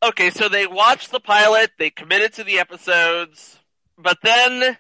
Okay, 0.04 0.30
so 0.30 0.48
they 0.50 0.68
watched 0.68 1.12
the 1.12 1.20
pilot, 1.20 1.72
they 1.80 1.90
committed 1.90 2.34
to 2.34 2.44
the 2.44 2.60
episodes. 2.60 3.58
But 4.02 4.18
then, 4.24 4.78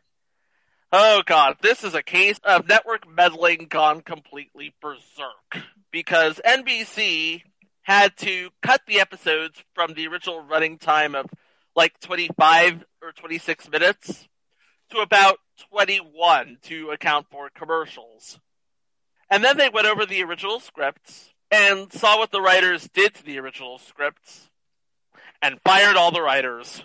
oh 0.92 1.22
god, 1.26 1.58
this 1.62 1.84
is 1.84 1.94
a 1.94 2.04
case 2.04 2.40
of 2.44 2.68
network 2.68 3.10
meddling 3.10 3.68
gone 3.70 4.02
completely 4.02 4.74
berserk 4.82 5.66
because 5.92 6.40
NBC 6.46 7.44
had 7.84 8.16
to 8.18 8.50
cut 8.62 8.82
the 8.88 9.00
episodes 9.00 9.64
from 9.74 9.94
the 9.94 10.08
original 10.08 10.42
running 10.42 10.78
time 10.78 11.16
of 11.16 11.26
like 11.76 12.00
25 12.00 12.84
or 13.02 13.12
26 13.12 13.70
minutes 13.70 14.28
to 14.92 15.00
about 15.00 15.40
21 15.72 16.58
to 16.64 16.90
account 16.92 17.28
for 17.32 17.50
commercials. 17.50 18.40
And 19.30 19.44
then 19.44 19.58
they 19.58 19.70
went 19.70 19.88
over 19.88 20.06
the 20.06 20.24
original 20.24 20.60
scripts 20.60 21.32
and 21.50 21.92
saw 21.92 22.18
what 22.18 22.32
the 22.32 22.42
writers 22.42 22.90
did 22.94 23.14
to 23.16 23.24
the 23.24 23.40
original 23.40 23.78
scripts 23.78 24.50
and 25.42 25.60
fired 25.62 25.96
all 25.96 26.12
the 26.12 26.22
writers. 26.22 26.84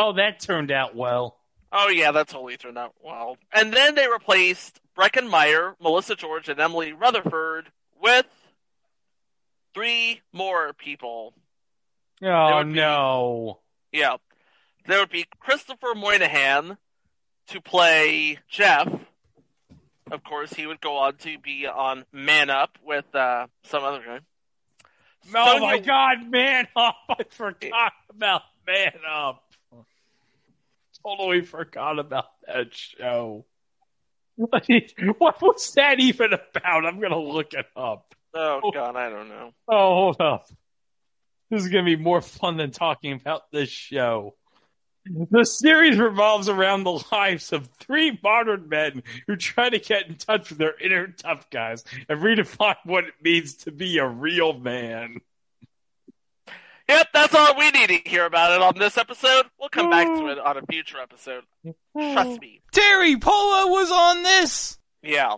Oh, 0.00 0.12
that 0.12 0.38
turned 0.40 0.70
out 0.70 0.94
well. 0.94 1.36
Oh 1.72 1.88
yeah, 1.88 2.12
that 2.12 2.28
totally 2.28 2.56
turned 2.56 2.78
out 2.78 2.94
well. 3.02 3.36
And 3.52 3.72
then 3.72 3.94
they 3.96 4.06
replaced 4.08 4.80
Breckin 4.96 5.28
Meyer, 5.28 5.74
Melissa 5.82 6.14
George, 6.14 6.48
and 6.48 6.58
Emily 6.60 6.92
Rutherfurd 6.92 7.64
with 8.00 8.26
three 9.74 10.20
more 10.32 10.72
people. 10.72 11.34
Oh 12.22 12.64
be- 12.64 12.70
no. 12.72 13.58
Yeah. 13.92 14.16
There 14.86 15.00
would 15.00 15.10
be 15.10 15.26
Christopher 15.40 15.94
Moynihan 15.94 16.78
to 17.48 17.60
play 17.60 18.38
Jeff. 18.48 18.88
Of 20.10 20.24
course, 20.24 20.52
he 20.54 20.66
would 20.66 20.80
go 20.80 20.96
on 20.96 21.16
to 21.16 21.38
be 21.38 21.66
on 21.66 22.06
Man 22.12 22.48
Up 22.48 22.78
with 22.82 23.14
uh, 23.14 23.48
some 23.64 23.84
other 23.84 24.00
guy. 24.04 24.20
Oh 25.34 25.52
Sonia- 25.52 25.60
my 25.60 25.78
God, 25.80 26.30
man 26.30 26.68
up! 26.74 26.94
I 27.10 27.24
forgot 27.28 27.92
about 28.08 28.42
man 28.66 28.92
up. 29.06 29.42
Totally 31.08 31.40
forgot 31.40 31.98
about 31.98 32.26
that 32.46 32.66
show. 32.72 33.46
What, 34.38 35.42
was 35.42 35.72
that 35.74 35.98
even 35.98 36.32
about? 36.32 36.86
I'm 36.86 37.00
gonna 37.00 37.18
look 37.18 37.54
it 37.54 37.66
up. 37.74 38.14
Oh 38.34 38.70
god, 38.72 38.94
I 38.94 39.10
don't 39.10 39.28
know. 39.28 39.50
Oh, 39.66 39.94
hold 39.94 40.20
up. 40.20 40.46
This 41.50 41.64
is 41.64 41.70
gonna 41.70 41.84
be 41.84 41.96
more 41.96 42.20
fun 42.20 42.56
than 42.56 42.70
talking 42.70 43.14
about 43.14 43.50
this 43.50 43.68
show. 43.68 44.34
The 45.06 45.44
series 45.44 45.96
revolves 45.96 46.48
around 46.48 46.84
the 46.84 47.02
lives 47.10 47.52
of 47.52 47.68
three 47.80 48.16
modern 48.22 48.68
men 48.68 49.02
who 49.26 49.36
try 49.36 49.70
to 49.70 49.78
get 49.78 50.06
in 50.06 50.16
touch 50.16 50.50
with 50.50 50.58
their 50.58 50.78
inner 50.78 51.08
tough 51.08 51.48
guys 51.50 51.82
and 52.08 52.20
redefine 52.20 52.76
what 52.84 53.04
it 53.04 53.14
means 53.22 53.56
to 53.56 53.72
be 53.72 53.98
a 53.98 54.06
real 54.06 54.52
man. 54.52 55.20
Yep, 56.88 57.08
that's 57.12 57.34
all 57.34 57.56
we 57.56 57.70
need 57.70 57.88
to 57.88 58.08
hear 58.08 58.24
about 58.24 58.52
it 58.52 58.62
on 58.62 58.78
this 58.78 58.96
episode. 58.96 59.44
We'll 59.60 59.68
come 59.68 59.90
back 59.90 60.06
to 60.06 60.28
it 60.28 60.38
on 60.38 60.56
a 60.56 60.62
future 60.62 60.98
episode. 60.98 61.44
Trust 61.94 62.40
me. 62.40 62.62
Teri 62.72 63.20
Polo 63.20 63.70
was 63.70 63.90
on 63.90 64.22
this. 64.22 64.78
Yeah. 65.02 65.34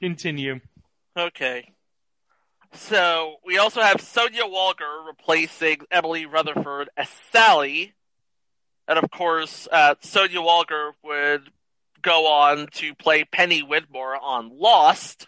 Continue. 0.00 0.60
Okay. 1.16 1.72
So 2.72 3.36
we 3.44 3.58
also 3.58 3.80
have 3.80 4.00
Sonya 4.00 4.46
Walker 4.46 4.84
replacing 5.06 5.78
Emily 5.90 6.26
Rutherfurd 6.26 6.86
as 6.96 7.08
Sally, 7.32 7.94
and 8.86 8.98
of 8.98 9.10
course, 9.10 9.66
uh, 9.72 9.96
Sonya 10.00 10.40
Walker 10.40 10.92
would 11.02 11.50
go 12.00 12.26
on 12.26 12.68
to 12.74 12.94
play 12.94 13.24
Penny 13.24 13.62
Widmore 13.62 14.16
on 14.20 14.50
Lost. 14.56 15.26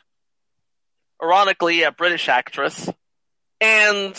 Ironically, 1.23 1.83
a 1.83 1.91
British 1.93 2.29
actress, 2.29 2.89
and 3.61 4.15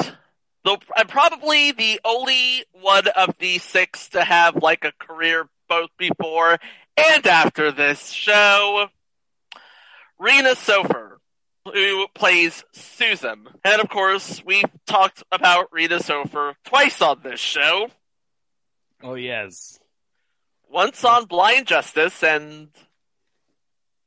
the 0.63 0.77
and 0.95 1.09
probably 1.09 1.71
the 1.71 1.99
only 2.05 2.65
one 2.71 3.07
of 3.07 3.35
the 3.39 3.57
six 3.59 4.09
to 4.09 4.23
have 4.23 4.57
like 4.57 4.85
a 4.85 4.93
career 4.99 5.49
both 5.67 5.89
before 5.97 6.57
and 6.97 7.27
after 7.27 7.71
this 7.71 8.11
show. 8.11 8.87
Rena 10.19 10.51
Sofer 10.51 11.17
who 11.65 12.07
plays 12.13 12.63
Susan. 12.71 13.47
And 13.63 13.81
of 13.81 13.89
course, 13.89 14.43
we've 14.45 14.65
talked 14.85 15.23
about 15.31 15.71
Rena 15.71 15.99
Sofer 15.99 16.55
twice 16.65 17.01
on 17.01 17.21
this 17.23 17.39
show. 17.39 17.89
Oh 19.03 19.15
yes. 19.15 19.79
Once 20.69 21.03
on 21.03 21.25
Blind 21.25 21.67
Justice 21.67 22.23
and 22.23 22.69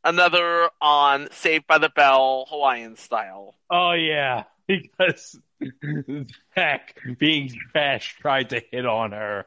another 0.03 0.71
on 0.81 1.29
Saved 1.31 1.67
by 1.67 1.79
the 1.79 1.91
Bell 1.91 2.47
Hawaiian 2.49 2.97
style. 2.97 3.55
Oh 3.71 3.93
yeah. 3.93 4.45
Because 4.69 5.39
Zach, 6.55 6.99
being 7.19 7.53
trash, 7.73 8.17
tried 8.19 8.51
to 8.51 8.63
hit 8.71 8.87
on 8.87 9.13
her. 9.13 9.45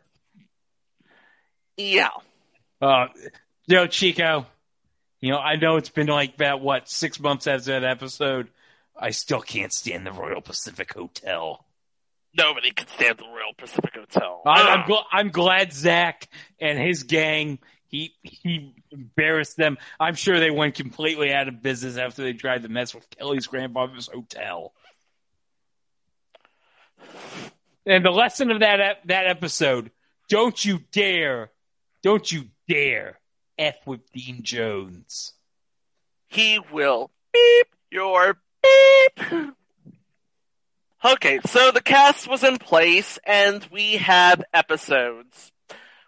Yeah. 1.76 2.10
Uh, 2.82 3.08
yo, 3.66 3.88
Chico, 3.88 4.46
you 5.20 5.32
know, 5.32 5.40
I 5.40 5.56
know 5.56 5.78
it's 5.78 5.90
been 5.90 6.08
like 6.08 6.36
about, 6.36 6.62
what, 6.62 6.88
six 6.88 7.20
months 7.20 7.48
after 7.48 7.72
that 7.72 7.84
episode. 7.84 8.50
I 9.00 9.12
still 9.12 9.42
can't 9.42 9.74
stand 9.74 10.06
the 10.06 10.12
Royal 10.12 10.42
Pacific 10.42 10.94
Hotel. 10.94 11.64
Nobody 12.36 12.72
can 12.72 12.88
stand 12.88 13.18
the 13.18 13.26
Royal 13.26 13.54
Pacific 13.58 13.96
Hotel. 13.96 14.42
I, 14.46 14.62
I'm, 14.62 14.90
gl- 14.90 15.06
I'm 15.12 15.30
glad 15.30 15.74
Zach 15.74 16.28
and 16.60 16.78
his 16.78 17.04
gang, 17.04 17.60
he, 17.88 18.14
he 18.22 18.76
embarrassed 18.92 19.58
them. 19.58 19.78
I'm 20.00 20.16
sure 20.16 20.40
they 20.40 20.52
went 20.52 20.76
completely 20.76 21.34
out 21.34 21.48
of 21.48 21.62
business 21.62 21.98
after 21.98 22.22
they 22.24 22.34
tried 22.34 22.64
to 22.64 22.70
mess 22.70 22.94
with 22.94 23.10
Kelly's 23.10 23.48
grandfather's 23.48 24.08
hotel. 24.08 24.74
And 27.86 28.04
the 28.04 28.12
lesson 28.12 28.52
of 28.52 28.60
that 28.60 29.00
that 29.06 29.28
episode: 29.28 29.92
don't 30.30 30.64
you 30.64 30.80
dare, 30.92 31.52
don't 32.04 32.30
you 32.32 32.46
dare 32.68 33.20
f 33.58 33.76
with 33.86 34.12
Dean 34.12 34.44
Jones. 34.44 35.34
he 36.28 36.60
will 36.72 37.10
beep 37.34 37.68
your 37.92 38.38
beep. 38.62 39.54
Okay, 41.06 41.40
so 41.46 41.72
the 41.72 41.82
cast 41.82 42.28
was 42.28 42.44
in 42.44 42.58
place 42.58 43.18
and 43.24 43.66
we 43.72 43.98
have 43.98 44.44
episodes. 44.54 45.52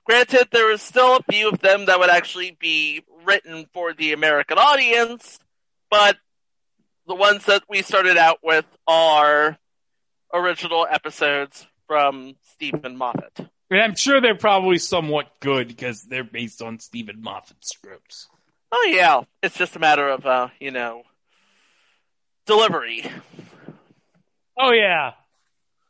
Granted, 0.03 0.47
there 0.51 0.75
still 0.77 1.17
a 1.17 1.31
few 1.31 1.49
of 1.49 1.59
them 1.59 1.85
that 1.85 1.99
would 1.99 2.09
actually 2.09 2.57
be 2.59 3.03
written 3.23 3.67
for 3.73 3.93
the 3.93 4.11
American 4.13 4.57
audience, 4.57 5.39
but 5.89 6.17
the 7.07 7.15
ones 7.15 7.45
that 7.45 7.63
we 7.69 7.81
started 7.83 8.17
out 8.17 8.39
with 8.43 8.65
are 8.87 9.57
original 10.33 10.87
episodes 10.89 11.67
from 11.87 12.35
Steven 12.53 12.97
Moffat. 12.97 13.49
And 13.71 13.81
I'm 13.81 13.95
sure 13.95 14.19
they're 14.21 14.35
probably 14.35 14.77
somewhat 14.77 15.27
good 15.39 15.67
because 15.67 16.03
they're 16.03 16.23
based 16.23 16.61
on 16.61 16.79
Steven 16.79 17.21
Moffat 17.21 17.57
scripts. 17.63 18.27
Oh 18.71 18.87
yeah, 18.91 19.21
it's 19.41 19.57
just 19.57 19.75
a 19.75 19.79
matter 19.79 20.07
of, 20.07 20.25
uh, 20.25 20.49
you 20.59 20.71
know, 20.71 21.03
delivery. 22.45 23.03
Oh 24.57 24.71
yeah, 24.71 25.13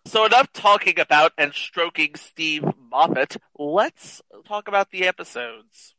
So 0.06 0.26
enough 0.26 0.52
talking 0.54 1.00
about 1.00 1.34
and 1.38 1.54
stroking 1.54 2.16
Steve 2.16 2.64
Moffat. 2.92 3.38
Let's 3.58 4.22
talk 4.48 4.68
about 4.68 4.92
the 4.92 5.08
episodes. 5.08 5.96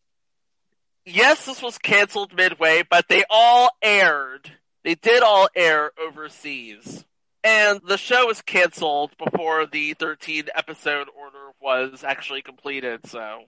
Yes, 1.05 1.47
this 1.47 1.63
was 1.63 1.79
canceled 1.79 2.35
midway, 2.35 2.83
but 2.89 3.09
they 3.09 3.25
all 3.31 3.71
aired. 3.83 4.53
They 4.85 4.95
did 4.95 5.23
all 5.23 5.49
air 5.55 5.93
overseas. 6.01 7.05
And 7.43 7.81
the 7.87 7.97
show 7.97 8.27
was 8.27 8.43
canceled 8.43 9.13
before 9.17 9.67
the 9.67 9.95
13 9.95 10.49
episode 10.55 11.09
order 11.17 11.39
was 11.61 12.05
actually 12.05 12.43
completed, 12.43 13.07
so 13.07 13.45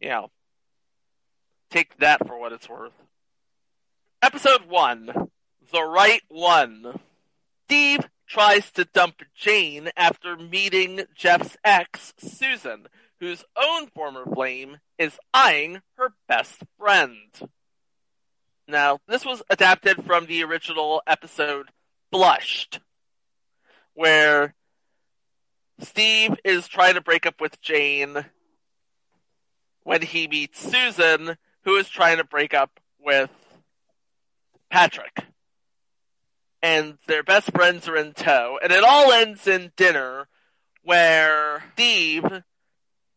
yeah. 0.00 0.26
Take 1.70 1.98
that 1.98 2.26
for 2.26 2.38
what 2.38 2.52
it's 2.52 2.68
worth. 2.68 2.92
Episode 4.22 4.68
1. 4.68 5.28
The 5.72 5.82
Right 5.82 6.22
One. 6.28 7.00
Steve 7.66 8.08
tries 8.26 8.70
to 8.72 8.84
dump 8.84 9.22
Jane 9.34 9.90
after 9.96 10.36
meeting 10.36 11.02
Jeff's 11.14 11.56
ex, 11.64 12.14
Susan, 12.18 12.86
whose 13.20 13.44
own 13.56 13.88
former 13.88 14.24
flame 14.24 14.78
is 14.98 15.18
eyeing 15.34 15.82
her 15.96 16.14
best 16.28 16.62
friend. 16.78 17.50
Now, 18.66 19.00
this 19.08 19.24
was 19.24 19.42
adapted 19.50 20.04
from 20.04 20.26
the 20.26 20.44
original 20.44 21.02
episode 21.06 21.70
Flushed, 22.10 22.80
where 23.94 24.54
Steve 25.80 26.34
is 26.44 26.66
trying 26.68 26.94
to 26.94 27.00
break 27.00 27.26
up 27.26 27.40
with 27.40 27.60
Jane 27.60 28.24
when 29.82 30.02
he 30.02 30.28
meets 30.28 30.60
Susan, 30.60 31.36
who 31.64 31.76
is 31.76 31.88
trying 31.88 32.18
to 32.18 32.24
break 32.24 32.54
up 32.54 32.80
with 33.00 33.30
Patrick 34.70 35.24
and 36.62 36.98
their 37.06 37.22
best 37.22 37.52
friends 37.52 37.88
are 37.88 37.96
in 37.96 38.12
tow, 38.12 38.58
and 38.62 38.72
it 38.72 38.84
all 38.84 39.12
ends 39.12 39.46
in 39.46 39.72
dinner 39.76 40.28
where 40.82 41.62
Steve 41.74 42.24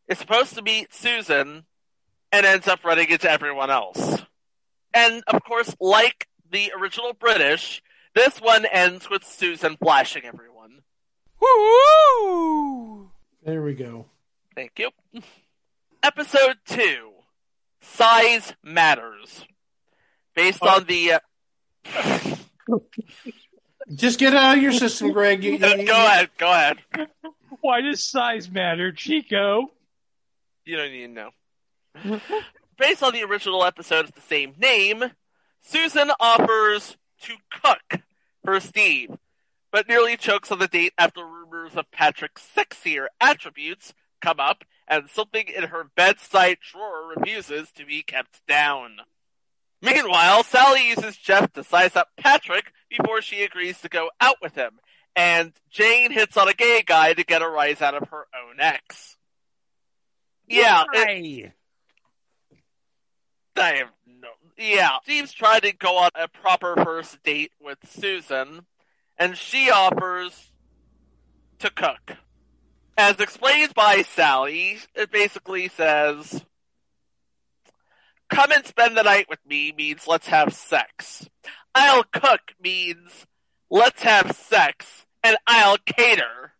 is 0.07 0.17
supposed 0.17 0.55
to 0.55 0.61
meet 0.61 0.93
Susan 0.93 1.65
and 2.31 2.45
ends 2.45 2.67
up 2.67 2.83
running 2.83 3.09
into 3.09 3.29
everyone 3.29 3.69
else. 3.69 4.21
And 4.93 5.23
of 5.27 5.43
course, 5.43 5.75
like 5.79 6.27
the 6.51 6.71
original 6.77 7.13
British, 7.13 7.81
this 8.15 8.39
one 8.39 8.65
ends 8.65 9.09
with 9.09 9.23
Susan 9.23 9.77
flashing 9.77 10.23
everyone. 10.25 10.81
Woo! 11.41 13.09
There 13.43 13.61
we 13.61 13.73
go. 13.73 14.05
Thank 14.55 14.71
you. 14.77 14.89
Episode 16.03 16.57
2 16.67 17.11
Size 17.81 18.53
Matters. 18.63 19.45
Based 20.35 20.61
on 20.61 20.85
the. 20.85 21.13
Uh, 21.13 22.79
Just 23.93 24.19
get 24.19 24.33
it 24.33 24.37
out 24.39 24.57
of 24.57 24.63
your 24.63 24.71
system, 24.71 25.11
Greg. 25.11 25.43
You- 25.43 25.57
go 25.59 25.67
you- 25.75 25.91
ahead, 25.91 26.29
go 26.37 26.49
ahead. 26.51 26.77
Why 27.61 27.81
does 27.81 28.03
size 28.03 28.49
matter, 28.49 28.91
Chico? 28.91 29.71
You 30.65 30.77
don't 30.77 30.91
need 30.91 31.07
to 31.07 31.13
know. 32.07 32.21
Based 32.77 33.03
on 33.03 33.13
the 33.13 33.23
original 33.23 33.63
episode 33.63 34.05
of 34.05 34.13
the 34.13 34.21
same 34.21 34.53
name, 34.57 35.03
Susan 35.61 36.11
offers 36.19 36.95
to 37.21 37.35
cook 37.49 38.01
for 38.43 38.59
Steve, 38.59 39.11
but 39.71 39.87
nearly 39.87 40.17
chokes 40.17 40.51
on 40.51 40.59
the 40.59 40.67
date 40.67 40.93
after 40.97 41.25
rumors 41.25 41.75
of 41.75 41.91
Patrick's 41.91 42.47
sexier 42.55 43.07
attributes 43.19 43.93
come 44.21 44.39
up 44.39 44.63
and 44.87 45.09
something 45.09 45.47
in 45.47 45.63
her 45.63 45.85
bedside 45.95 46.57
drawer 46.71 47.13
refuses 47.15 47.71
to 47.71 47.85
be 47.85 48.03
kept 48.03 48.45
down. 48.47 48.97
Meanwhile, 49.81 50.43
Sally 50.43 50.89
uses 50.89 51.17
Jeff 51.17 51.51
to 51.53 51.63
size 51.63 51.95
up 51.95 52.09
Patrick 52.17 52.71
before 52.89 53.21
she 53.21 53.43
agrees 53.43 53.81
to 53.81 53.89
go 53.89 54.11
out 54.19 54.37
with 54.41 54.53
him, 54.53 54.79
and 55.15 55.53
Jane 55.71 56.11
hits 56.11 56.37
on 56.37 56.47
a 56.47 56.53
gay 56.53 56.83
guy 56.85 57.13
to 57.13 57.23
get 57.23 57.41
a 57.41 57.49
rise 57.49 57.81
out 57.81 57.95
of 57.95 58.09
her 58.09 58.27
own 58.35 58.59
ex. 58.59 59.17
Yeah, 60.47 60.83
it, 60.93 61.07
I 61.07 61.53
no. 63.55 63.89
Yeah, 64.63 64.97
Steve's 65.01 65.33
trying 65.33 65.61
to 65.61 65.73
go 65.73 65.97
on 65.97 66.11
a 66.13 66.27
proper 66.27 66.75
first 66.85 67.23
date 67.23 67.51
with 67.59 67.79
Susan, 67.83 68.67
and 69.17 69.35
she 69.35 69.71
offers 69.71 70.51
to 71.57 71.71
cook. 71.71 72.17
As 72.95 73.19
explained 73.19 73.73
by 73.73 74.03
Sally, 74.03 74.77
it 74.93 75.09
basically 75.09 75.67
says, 75.67 76.45
Come 78.29 78.51
and 78.51 78.63
spend 78.63 78.95
the 78.95 79.01
night 79.01 79.25
with 79.27 79.39
me 79.47 79.73
means 79.75 80.07
let's 80.07 80.27
have 80.27 80.53
sex. 80.53 81.27
I'll 81.73 82.03
cook 82.03 82.53
means 82.61 83.25
let's 83.71 84.03
have 84.03 84.35
sex, 84.35 85.07
and 85.23 85.37
I'll 85.47 85.79
cater. 85.79 86.53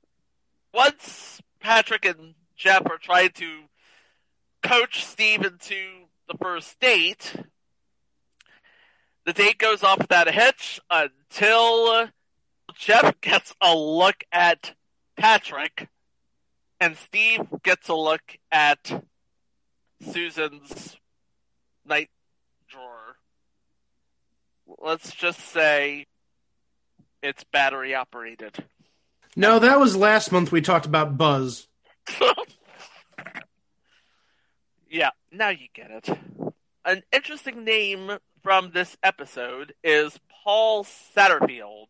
Once 0.74 1.40
Patrick 1.60 2.06
and 2.06 2.34
Jeff 2.56 2.82
are 2.90 2.98
trying 2.98 3.30
to 3.36 3.66
coach 4.64 5.06
Steve 5.06 5.46
into 5.46 6.08
the 6.28 6.38
first 6.42 6.80
date, 6.80 7.36
the 9.34 9.44
date 9.44 9.58
goes 9.58 9.82
off 9.82 10.00
without 10.00 10.28
a 10.28 10.32
hitch 10.32 10.80
until 10.90 12.10
Jeff 12.76 13.22
gets 13.22 13.54
a 13.62 13.74
look 13.74 14.26
at 14.32 14.74
Patrick 15.16 15.88
and 16.82 16.98
Steve 16.98 17.42
gets 17.64 17.88
a 17.88 17.94
look 17.94 18.38
at 18.52 19.06
Susan's 20.02 20.98
night 21.86 22.10
drawer. 22.68 23.16
Let's 24.80 25.16
just 25.16 25.40
say 25.40 26.08
it's 27.24 27.46
battery 27.46 27.96
operated. 27.96 28.66
No, 29.38 29.60
that 29.60 29.80
was 29.80 29.96
last 29.96 30.34
month. 30.34 30.52
We 30.52 30.60
talked 30.62 30.86
about 30.86 31.18
Buzz. 31.18 31.68
yeah, 34.90 35.12
now 35.32 35.50
you 35.50 35.68
get 35.74 35.90
it. 35.90 36.10
An 36.84 37.04
interesting 37.14 37.64
name 37.64 38.18
from 38.44 38.72
this 38.72 38.98
episode 39.04 39.74
is 39.84 40.20
Paul 40.44 40.84
Satterfield. 40.84 41.88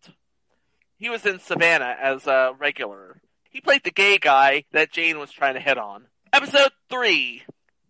He 0.97 1.09
was 1.09 1.25
in 1.25 1.39
Savannah 1.39 1.95
as 2.01 2.27
a 2.27 2.53
regular. 2.59 3.21
He 3.49 3.61
played 3.61 3.83
the 3.83 3.91
gay 3.91 4.17
guy 4.17 4.65
that 4.71 4.91
Jane 4.91 5.19
was 5.19 5.31
trying 5.31 5.53
to 5.53 5.59
hit 5.59 5.77
on. 5.77 6.05
Episode 6.33 6.71
3 6.89 7.43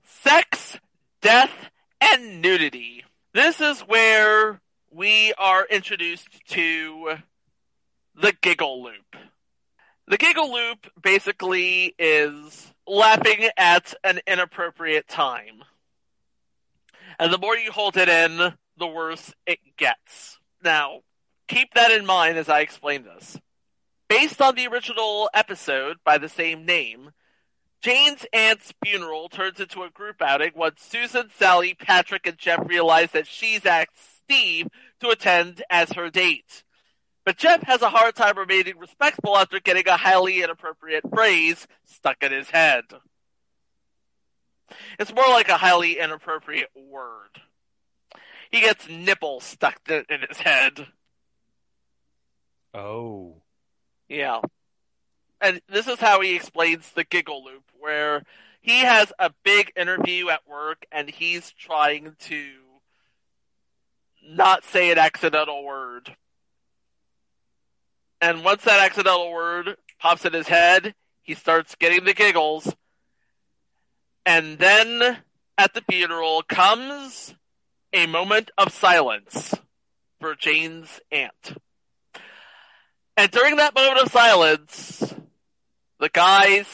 Sex, 0.04 0.78
Death, 1.22 1.52
and 2.00 2.42
Nudity. 2.42 3.04
This 3.34 3.62
is 3.62 3.82
where 3.82 4.62
we 4.92 5.34
are 5.38 5.66
introduced 5.66 6.28
to 6.50 7.16
the 8.16 8.34
giggle 8.42 8.84
loop. 8.84 9.16
The 10.08 10.18
giggle 10.18 10.52
loop 10.52 10.88
basically 11.02 11.96
is 11.98 12.72
laughing 12.86 13.50
at 13.58 13.94
an 14.04 14.20
inappropriate 14.28 15.08
time. 15.08 15.64
And 17.20 17.32
the 17.32 17.38
more 17.38 17.56
you 17.56 17.72
hold 17.72 17.98
it 17.98 18.10
in, 18.10 18.54
the 18.78 18.88
worse 18.88 19.34
it 19.46 19.60
gets. 19.78 20.40
Now, 20.64 21.02
keep 21.48 21.74
that 21.74 21.92
in 21.92 22.06
mind 22.06 22.38
as 22.38 22.50
I 22.50 22.62
explain 22.62 23.04
this. 23.04 23.38
Based 24.10 24.42
on 24.42 24.56
the 24.56 24.68
original 24.68 25.30
episode 25.34 25.98
by 26.04 26.18
the 26.18 26.30
same 26.30 26.66
name, 26.66 27.12
Jane's 27.82 28.26
aunt's 28.32 28.74
funeral 28.84 29.30
turns 29.30 29.60
into 29.60 29.84
a 29.84 29.90
group 29.90 30.22
outing 30.22 30.52
once 30.56 30.84
Susan, 30.84 31.30
Sally, 31.36 31.74
Patrick, 31.74 32.28
and 32.28 32.38
Jeff 32.38 32.60
realize 32.68 33.12
that 33.12 33.26
she's 33.26 33.66
asked 33.66 34.20
Steve 34.24 34.68
to 35.00 35.10
attend 35.10 35.64
as 35.70 35.94
her 35.94 36.10
date. 36.10 36.64
But 37.26 37.38
Jeff 37.38 37.64
has 37.64 37.82
a 37.82 37.90
hard 37.90 38.16
time 38.16 38.38
remaining 38.38 38.78
respectful 38.78 39.38
after 39.38 39.60
getting 39.60 39.88
a 39.88 39.98
highly 39.98 40.44
inappropriate 40.44 41.04
phrase 41.14 41.68
stuck 41.86 42.22
in 42.22 42.32
his 42.32 42.50
head. 42.50 42.84
It's 45.02 45.16
more 45.16 45.30
like 45.30 45.50
a 45.50 45.58
highly 45.58 45.98
inappropriate 45.98 46.70
word. 46.76 47.42
He 48.52 48.62
gets 48.62 48.88
nipple 48.88 49.40
stuck 49.40 49.80
in 49.90 50.06
in 50.10 50.22
his 50.30 50.38
head. 50.38 50.86
Oh. 52.72 53.42
Yeah. 54.08 54.42
And 55.42 55.60
this 55.68 55.88
is 55.88 56.00
how 56.00 56.22
he 56.22 56.36
explains 56.36 56.92
the 56.92 57.04
giggle 57.04 57.44
loop, 57.44 57.64
where 57.80 58.22
he 58.62 58.82
has 58.82 59.12
a 59.18 59.32
big 59.44 59.72
interview 59.76 60.30
at 60.30 60.48
work 60.48 60.86
and 60.92 61.10
he's 61.10 61.52
trying 61.52 62.16
to 62.20 62.52
not 64.24 64.64
say 64.64 64.92
an 64.92 65.00
accidental 65.00 65.66
word. 65.66 66.16
And 68.22 68.44
once 68.44 68.66
that 68.66 68.80
accidental 68.80 69.32
word 69.32 69.78
pops 70.00 70.26
in 70.26 70.34
his 70.34 70.48
head, 70.48 70.94
he 71.24 71.34
starts 71.34 71.74
getting 71.74 72.06
the 72.06 72.14
giggles. 72.14 72.76
And 74.26 74.60
then 74.60 75.18
at 75.58 75.74
the 75.74 75.84
funeral 75.90 76.44
comes 76.44 77.36
a 77.94 78.06
moment 78.08 78.52
of 78.58 78.72
silence 78.72 79.54
for 80.20 80.36
Jane's 80.36 81.00
aunt. 81.12 81.58
And 83.18 83.32
during 83.32 83.58
that 83.58 83.76
moment 83.76 84.00
of 84.00 84.12
silence, 84.12 85.14
the 86.00 86.10
guys 86.10 86.66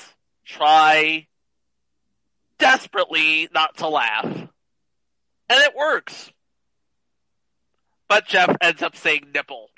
try 0.45 1.27
desperately 2.59 3.49
not 3.53 3.77
to 3.77 3.87
laugh. 3.87 4.25
And 4.25 4.49
it 5.49 5.75
works. 5.75 6.31
But 8.07 8.27
Jeff 8.27 8.55
ends 8.61 8.81
up 8.81 8.95
saying 8.95 9.31
nipple. 9.33 9.69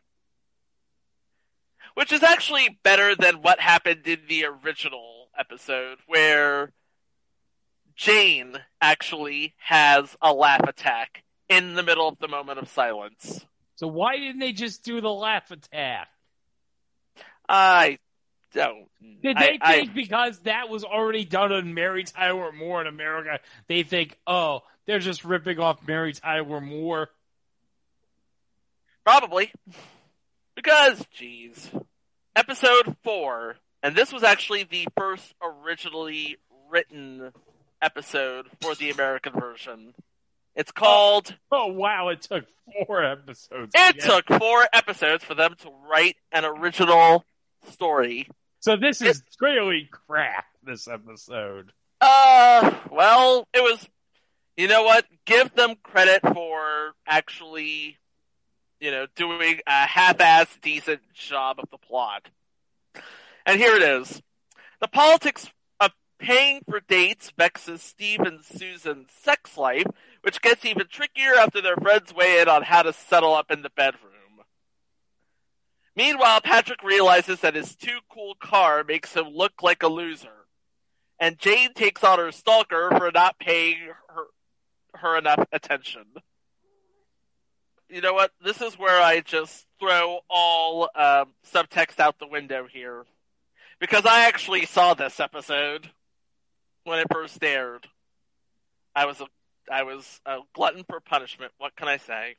Which 1.96 2.12
is 2.12 2.24
actually 2.24 2.80
better 2.84 3.16
than 3.16 3.42
what 3.42 3.60
happened 3.60 4.06
in 4.06 4.20
the 4.28 4.46
original 4.46 5.30
episode, 5.38 5.98
where 6.06 6.72
Jane 8.00 8.56
actually 8.80 9.56
has 9.58 10.16
a 10.22 10.34
laugh 10.34 10.62
attack 10.66 11.22
in 11.50 11.74
the 11.74 11.84
middle 11.84 12.08
of 12.08 12.18
the 12.20 12.30
moment 12.30 12.58
of 12.60 12.70
silence. 12.70 13.46
So 13.76 13.88
why 13.88 14.16
didn't 14.16 14.40
they 14.40 14.54
just 14.54 14.86
do 14.86 15.02
the 15.02 15.12
laugh 15.12 15.52
attack? 15.52 16.08
I 17.50 17.98
don't. 18.54 18.88
Did 19.22 19.36
they 19.36 19.60
I- 19.62 19.80
think 19.80 19.94
because 19.94 20.40
that 20.44 20.70
was 20.70 20.86
already 20.86 21.26
done 21.26 21.52
on 21.52 21.74
Mary 21.74 22.06
Tyler 22.06 22.54
Moore 22.54 22.80
in 22.80 22.88
America, 22.88 23.40
they 23.68 23.84
think, 23.84 24.18
oh, 24.26 24.62
they're 24.86 25.00
just 25.00 25.26
ripping 25.26 25.60
off 25.60 25.86
Mary 25.86 26.14
Tyler 26.14 26.62
Moore? 26.62 27.10
Probably. 29.04 29.52
Because, 30.56 31.06
geez. 31.12 31.70
Episode 32.34 32.96
4, 33.04 33.58
and 33.84 33.94
this 33.94 34.14
was 34.14 34.24
actually 34.24 34.64
the 34.64 34.88
first 34.98 35.34
originally 35.42 36.38
written 36.70 37.34
episode 37.82 38.48
for 38.62 38.76
the 38.76 38.90
American 38.90 39.34
version. 39.40 39.94
It's 40.56 40.72
called. 40.72 41.36
Oh 41.52 41.68
wow, 41.68 42.10
it 42.10 42.22
took 42.22 42.46
four 42.86 43.04
episodes. 43.04 43.72
It 43.76 43.96
get- 43.98 44.00
took 44.00 44.40
four 44.40 44.66
episodes 44.74 45.24
for 45.24 45.36
them 45.36 45.56
to 45.60 45.72
write 45.90 46.18
an 46.32 46.46
original 46.46 47.24
story. 47.72 48.28
So 48.60 48.76
this 48.76 49.02
is 49.02 49.24
clearly 49.38 49.90
crap. 49.90 50.46
This 50.64 50.88
episode. 50.88 51.72
Uh, 52.02 52.76
well, 52.92 53.48
it 53.54 53.62
was. 53.62 53.88
You 54.58 54.68
know 54.68 54.84
what? 54.84 55.06
Give 55.26 55.54
them 55.56 55.76
credit 55.82 56.22
for 56.22 56.94
actually, 57.08 57.98
you 58.82 58.92
know, 58.92 59.08
doing 59.16 59.62
a 59.66 59.86
half-ass 59.88 60.48
decent 60.62 61.02
job 61.14 61.60
of 61.60 61.70
the 61.70 61.78
plot. 61.78 62.28
And 63.46 63.58
here 63.58 63.76
it 63.78 63.82
is: 63.82 64.22
the 64.82 64.90
politics 64.90 65.50
paying 66.20 66.62
for 66.70 66.82
dates 66.82 67.32
vexes 67.38 67.82
Steve 67.82 68.20
and 68.20 68.44
Susan's 68.44 69.10
sex 69.12 69.58
life, 69.58 69.88
which 70.22 70.42
gets 70.42 70.66
even 70.66 70.88
trickier 70.88 71.36
after 71.36 71.62
their 71.62 71.78
friends 71.78 72.14
weigh 72.14 72.42
in 72.42 72.50
on 72.50 72.64
how 72.64 72.84
to 72.84 72.94
settle 72.94 73.34
up 73.34 73.50
in 73.50 73.62
the 73.62 73.70
bedroom. 73.70 74.12
Meanwhile, 75.96 76.42
Patrick 76.42 76.84
realizes 76.84 77.40
that 77.42 77.56
his 77.56 77.76
too 77.76 78.00
cool 78.10 78.36
car 78.36 78.84
makes 78.84 79.14
him 79.16 79.30
look 79.30 79.62
like 79.62 79.84
a 79.84 79.88
loser. 79.88 80.46
and 81.20 81.38
Jane 81.38 81.74
takes 81.74 82.04
on 82.04 82.18
her 82.20 82.32
stalker 82.32 82.90
for 82.98 83.12
not 83.12 83.38
paying 83.40 83.78
her 84.08 84.24
her 84.96 85.18
enough 85.18 85.46
attention. 85.52 86.06
You 87.90 88.02
know 88.02 88.14
what? 88.14 88.32
This 88.44 88.60
is 88.62 88.78
where 88.78 89.00
I 89.02 89.20
just 89.20 89.66
throw 89.80 90.20
all 90.30 90.90
um, 90.96 91.34
subtext 91.54 92.00
out 92.00 92.20
the 92.20 92.28
window 92.28 92.68
here, 92.72 93.06
because 93.80 94.06
I 94.06 94.26
actually 94.28 94.66
saw 94.66 94.94
this 94.94 95.20
episode 95.20 95.92
when 96.84 97.00
it 97.00 97.08
first 97.12 97.44
aired. 97.44 97.88
I 98.96 99.06
was 99.06 99.22
a 99.22 99.28
I 99.72 99.84
was 99.84 100.20
a 100.26 100.40
glutton 100.54 100.84
for 100.84 101.00
punishment. 101.00 101.52
What 101.58 101.76
can 101.76 101.88
I 101.88 101.98
say? 101.98 102.36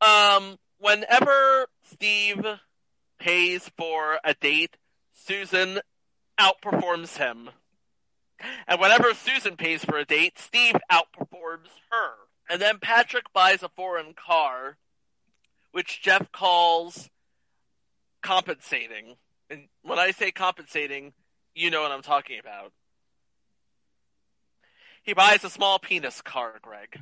Um, 0.00 0.58
whenever 0.78 1.66
Steve 1.90 2.44
pays 3.18 3.70
for 3.76 4.18
a 4.22 4.34
date, 4.34 4.76
Susan 5.12 5.80
outperforms 6.38 7.16
him. 7.16 7.50
And 8.66 8.80
whenever 8.80 9.14
Susan 9.14 9.56
pays 9.56 9.84
for 9.84 9.96
a 9.98 10.04
date, 10.04 10.38
Steve 10.38 10.76
outperforms 10.90 11.70
her. 11.90 12.10
And 12.50 12.60
then 12.60 12.78
Patrick 12.78 13.32
buys 13.32 13.62
a 13.62 13.70
foreign 13.70 14.14
car, 14.14 14.76
which 15.72 16.02
Jeff 16.02 16.30
calls 16.30 17.08
compensating. 18.22 19.16
And 19.50 19.68
when 19.82 19.98
I 19.98 20.10
say 20.10 20.30
compensating, 20.30 21.12
you 21.54 21.70
know 21.70 21.82
what 21.82 21.92
I'm 21.92 22.02
talking 22.02 22.38
about. 22.38 22.72
He 25.02 25.12
buys 25.12 25.44
a 25.44 25.50
small 25.50 25.78
penis 25.78 26.22
car, 26.22 26.54
Greg. 26.62 26.98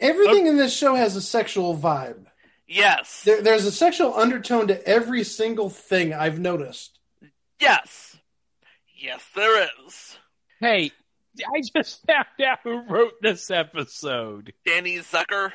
Everything 0.00 0.46
in 0.46 0.56
this 0.56 0.76
show 0.76 0.94
has 0.94 1.16
a 1.16 1.20
sexual 1.20 1.76
vibe. 1.76 2.26
Yes. 2.66 3.22
There, 3.24 3.42
there's 3.42 3.64
a 3.64 3.72
sexual 3.72 4.14
undertone 4.14 4.68
to 4.68 4.86
every 4.86 5.24
single 5.24 5.70
thing 5.70 6.12
I've 6.12 6.38
noticed. 6.38 6.98
Yes. 7.60 8.16
Yes, 8.96 9.22
there 9.34 9.68
is. 9.86 10.18
Hey, 10.60 10.92
I 11.38 11.62
just 11.74 12.04
found 12.06 12.26
out 12.44 12.58
who 12.62 12.82
wrote 12.82 13.14
this 13.22 13.50
episode. 13.50 14.52
Danny 14.66 14.98
Zucker. 14.98 15.52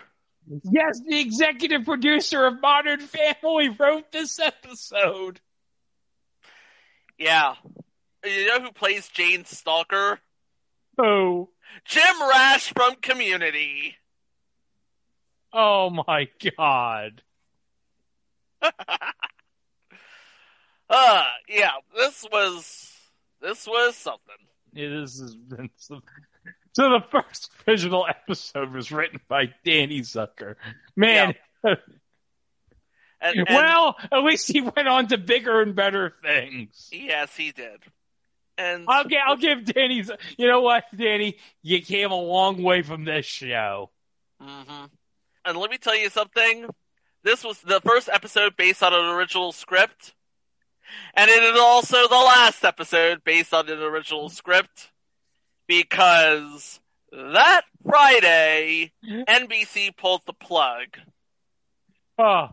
Yes, 0.64 1.02
the 1.08 1.20
executive 1.20 1.86
producer 1.86 2.46
of 2.46 2.62
Modern 2.62 3.00
Family 3.00 3.70
wrote 3.70 4.12
this 4.12 4.40
episode. 4.40 5.40
Yeah. 7.18 7.56
You 8.26 8.48
know 8.48 8.62
who 8.62 8.72
plays 8.72 9.08
Jane 9.10 9.46
Stalker? 9.46 10.20
Oh, 10.98 11.50
Jim 11.86 12.22
Rash 12.22 12.72
from 12.74 12.96
Community. 12.96 13.96
oh 15.52 15.90
my 15.90 16.28
God. 16.58 17.22
Uh, 20.90 21.24
yeah, 21.50 21.72
this 21.96 22.24
was 22.32 22.92
this 23.42 23.66
was 23.66 23.96
something. 23.96 24.36
Yeah, 24.74 24.90
this 24.90 25.20
has 25.20 25.36
been 25.36 25.72
some. 25.76 26.04
So 26.74 26.90
the 26.90 27.02
first 27.12 27.52
original 27.68 28.06
episode 28.08 28.72
was 28.72 28.92
written 28.92 29.20
by 29.28 29.54
Danny 29.64 30.02
Zucker. 30.02 30.56
Man, 30.96 31.36
And, 33.24 33.40
and 33.40 33.48
well, 33.50 33.96
at 34.12 34.24
least 34.24 34.52
he 34.52 34.60
went 34.62 34.88
on 34.88 35.08
to 35.08 35.18
bigger 35.18 35.62
and 35.62 35.74
better 35.76 36.14
things. 36.22 36.90
yes, 36.92 37.36
he 37.36 37.52
did. 37.52 37.80
And 38.58 38.86
I'll, 38.88 39.06
gi- 39.06 39.18
I'll 39.26 39.38
give 39.38 39.64
Danny. 39.66 40.04
You 40.38 40.48
know 40.48 40.62
what, 40.62 40.84
Danny? 40.96 41.38
You 41.62 41.82
came 41.82 42.12
a 42.12 42.20
long 42.20 42.62
way 42.62 42.82
from 42.82 43.06
this 43.06 43.26
show. 43.26 43.90
hmm 44.42 44.86
And 45.46 45.58
let 45.58 45.72
me 45.72 45.78
tell 45.78 45.96
you 45.96 46.10
something. 46.10 46.68
This 47.24 47.44
was 47.44 47.62
the 47.62 47.80
first 47.80 48.10
episode 48.12 48.58
based 48.58 48.84
on 48.84 48.94
an 48.94 49.06
original 49.16 49.54
script. 49.54 50.14
And 51.14 51.32
it 51.32 51.42
is 51.42 51.60
also 51.60 52.08
the 52.10 52.16
last 52.16 52.66
episode 52.66 53.24
based 53.24 53.54
on 53.54 53.70
an 53.70 53.80
original 53.82 54.28
script. 54.30 54.92
Because 55.82 56.80
that 57.12 57.62
Friday, 57.84 58.92
NBC 59.06 59.96
pulled 59.96 60.22
the 60.26 60.34
plug. 60.34 60.98
Oh, 62.18 62.50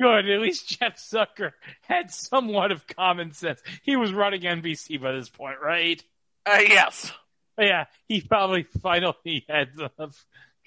good. 0.00 0.28
At 0.28 0.40
least 0.40 0.68
Jeff 0.68 0.98
Zucker 0.98 1.52
had 1.82 2.10
somewhat 2.10 2.72
of 2.72 2.86
common 2.86 3.32
sense. 3.32 3.62
He 3.82 3.96
was 3.96 4.12
running 4.12 4.42
NBC 4.42 5.00
by 5.00 5.12
this 5.12 5.28
point, 5.28 5.58
right? 5.62 6.02
Uh, 6.44 6.58
yes. 6.66 7.12
Yeah, 7.58 7.84
he 8.08 8.20
probably 8.20 8.64
finally 8.82 9.44
had 9.48 9.70
enough 9.76 10.24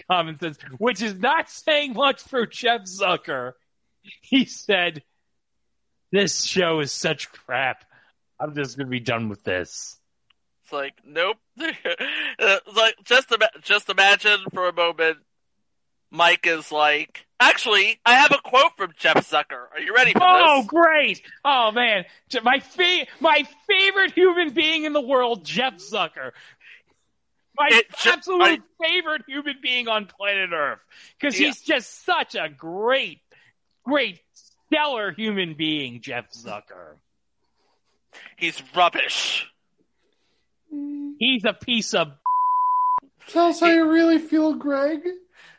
common 0.10 0.40
sense, 0.40 0.58
which 0.78 1.02
is 1.02 1.16
not 1.16 1.50
saying 1.50 1.94
much 1.94 2.22
for 2.22 2.46
Jeff 2.46 2.82
Zucker. 2.82 3.54
He 4.22 4.46
said, 4.46 5.04
This 6.12 6.44
show 6.44 6.80
is 6.80 6.92
such 6.92 7.32
crap. 7.32 7.84
I'm 8.40 8.54
just 8.56 8.78
going 8.78 8.88
to 8.88 8.92
be 8.92 9.00
done 9.00 9.30
with 9.30 9.44
this. 9.44 9.98
Like, 10.76 10.94
nope. 11.06 11.38
Like, 12.76 12.96
just, 13.06 13.32
ima- 13.32 13.50
just 13.62 13.90
imagine 13.90 14.40
for 14.54 14.68
a 14.68 14.74
moment, 14.74 15.18
Mike 16.12 16.46
is 16.48 16.72
like, 16.72 17.26
actually, 17.40 18.00
I 18.06 18.14
have 18.16 18.32
a 18.32 18.38
quote 18.38 18.72
from 18.78 18.92
Jeff 18.98 19.16
Zucker. 19.30 19.68
Are 19.74 19.80
you 19.80 19.94
ready 19.96 20.12
for 20.14 20.20
Oh, 20.22 20.58
this? 20.62 20.68
great! 20.68 21.22
Oh 21.44 21.72
man, 21.72 22.06
my 22.44 22.60
fa- 22.60 23.08
my 23.20 23.44
favorite 23.68 24.14
human 24.14 24.52
being 24.54 24.84
in 24.84 24.94
the 24.94 25.02
world, 25.02 25.44
Jeff 25.46 25.76
Zucker. 25.78 26.32
My 27.58 27.70
It 27.72 27.86
absolute 28.06 28.62
favorite 28.82 29.24
human 29.28 29.56
being 29.62 29.88
on 29.88 30.06
planet 30.08 30.50
Earth, 30.54 30.82
because 31.18 31.40
Yeah. 31.40 31.48
he's 31.48 31.62
just 31.62 32.04
such 32.06 32.36
a 32.36 32.50
great, 32.50 33.22
great, 33.86 34.20
stellar 34.68 35.12
human 35.12 35.54
being, 35.54 36.02
Jeff 36.02 36.32
Zucker. 36.34 36.96
He's 38.38 38.62
rubbish. 38.76 39.48
He's 41.20 41.46
a 41.46 41.54
piece 41.54 41.94
of. 41.94 42.12
Tell 43.28 43.48
us 43.48 43.60
how 43.60 43.68
you 43.68 43.90
really 43.90 44.20
feel, 44.20 44.54
Greg. 44.54 45.02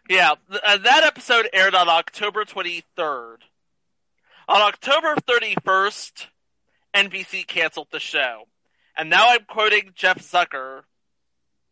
Yeah, 0.09 0.35
th- 0.50 0.62
uh, 0.64 0.76
that 0.79 1.05
episode 1.05 1.48
aired 1.52 1.74
on 1.74 1.88
October 1.88 2.44
23rd. 2.44 3.38
On 4.48 4.62
October 4.62 5.16
31st, 5.16 6.26
NBC 6.94 7.46
canceled 7.46 7.88
the 7.90 7.98
show. 7.98 8.44
And 8.96 9.11
now 9.11 9.31
I'm 9.31 9.44
quoting 9.48 9.92
Jeff 9.94 10.18
Zucker. 10.18 10.83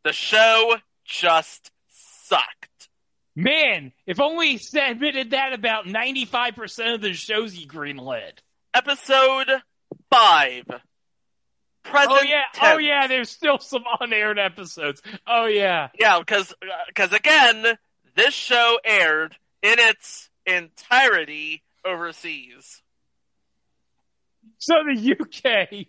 The 0.03 0.13
show 0.13 0.77
just 1.05 1.71
sucked. 1.89 2.89
Man, 3.37 3.93
if 4.07 4.21
only 4.21 4.57
he 4.57 4.79
admitted 4.79 5.31
that 5.31 5.53
about 5.53 5.87
95% 5.87 6.95
of 6.95 7.01
the 7.01 7.15
shows 7.15 7.53
he 7.53 7.67
greenlit. 7.67 8.39
Episode 8.73 9.51
5. 10.11 10.65
Present 11.85 12.13
Oh 12.19 12.23
yeah, 12.23 12.43
oh 12.63 12.79
yeah, 12.79 13.07
there's 13.07 13.31
still 13.31 13.59
some 13.59 13.85
unaired 14.01 14.39
episodes. 14.39 15.03
Oh 15.27 15.47
yeah. 15.47 15.89
Yeah, 15.99 16.19
because 16.19 16.53
because 16.89 17.13
again, 17.13 17.77
this 18.17 18.35
show 18.35 18.79
aired 18.85 19.37
in 19.63 19.79
its 19.79 20.31
entirety 20.47 21.63
overseas. 21.85 22.83
So 24.59 24.75
the 24.85 25.17
UK 25.21 25.87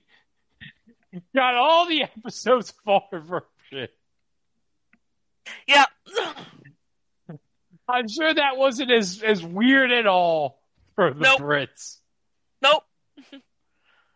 got 1.34 1.56
all 1.56 1.88
the 1.88 2.04
episodes 2.04 2.74
of 2.86 3.02
our 3.12 3.20
version. 3.20 3.88
Yeah, 5.68 5.86
I'm 7.88 8.08
sure 8.08 8.34
that 8.34 8.58
wasn't 8.58 8.92
as, 8.92 9.22
as 9.22 9.44
weird 9.44 9.92
at 9.92 10.08
all 10.08 10.60
for 10.96 11.14
the 11.14 11.20
Nope. 11.20 11.40
Brits. 11.40 12.00
nope. 12.62 12.84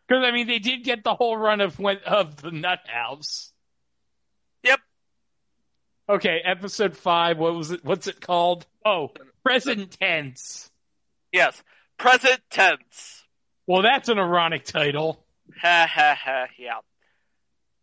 Because 0.09 0.23
I 0.25 0.31
mean, 0.31 0.47
they 0.47 0.57
did 0.57 0.83
get 0.83 1.03
the 1.03 1.13
whole 1.13 1.37
run 1.37 1.61
of 1.61 1.77
when, 1.77 1.97
of 1.99 2.41
the 2.41 2.49
Nut 2.49 2.79
House. 2.87 3.53
Yep. 4.63 4.79
Okay, 6.09 6.41
episode 6.43 6.97
five. 6.97 7.37
What 7.37 7.53
was 7.53 7.69
it? 7.69 7.85
What's 7.85 8.07
it 8.07 8.19
called? 8.19 8.65
Oh, 8.83 9.11
present 9.43 9.91
tense. 9.91 10.71
Yes, 11.31 11.61
present 11.99 12.41
tense. 12.49 13.23
Well, 13.67 13.83
that's 13.83 14.09
an 14.09 14.17
ironic 14.17 14.63
title. 14.63 15.23
Ha 15.61 15.87
ha 15.87 16.17
ha. 16.19 16.47
Yeah. 16.57 16.79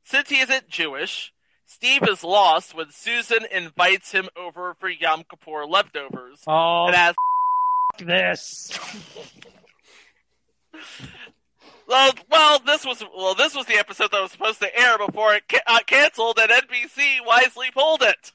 Since 0.03 0.29
he 0.29 0.41
isn't 0.41 0.69
Jewish, 0.69 1.33
Steve 1.67 2.03
is 2.09 2.25
lost 2.25 2.75
when 2.75 2.91
Susan 2.91 3.47
invites 3.53 4.11
him 4.11 4.29
over 4.37 4.75
for 4.81 4.89
Yom 4.89 5.23
Kippur 5.31 5.65
leftovers 5.65 6.43
Oh, 6.49 6.87
and 6.87 6.97
asks, 6.97 7.17
this. 8.01 8.79
well, 11.87 12.13
well, 12.31 12.59
this 12.65 12.85
was 12.85 13.03
well, 13.17 13.35
this 13.35 13.55
was 13.55 13.67
the 13.67 13.79
episode 13.79 14.11
that 14.13 14.23
was 14.23 14.33
supposed 14.33 14.61
to 14.61 14.79
air 14.79 14.99
before 14.99 15.35
it 15.35 15.45
ca- 15.49 15.61
uh, 15.67 15.81
canceled, 15.87 16.39
and 16.41 16.51
NBC 16.51 17.25
wisely 17.25 17.71
pulled 17.73 18.03
it. 18.03 18.33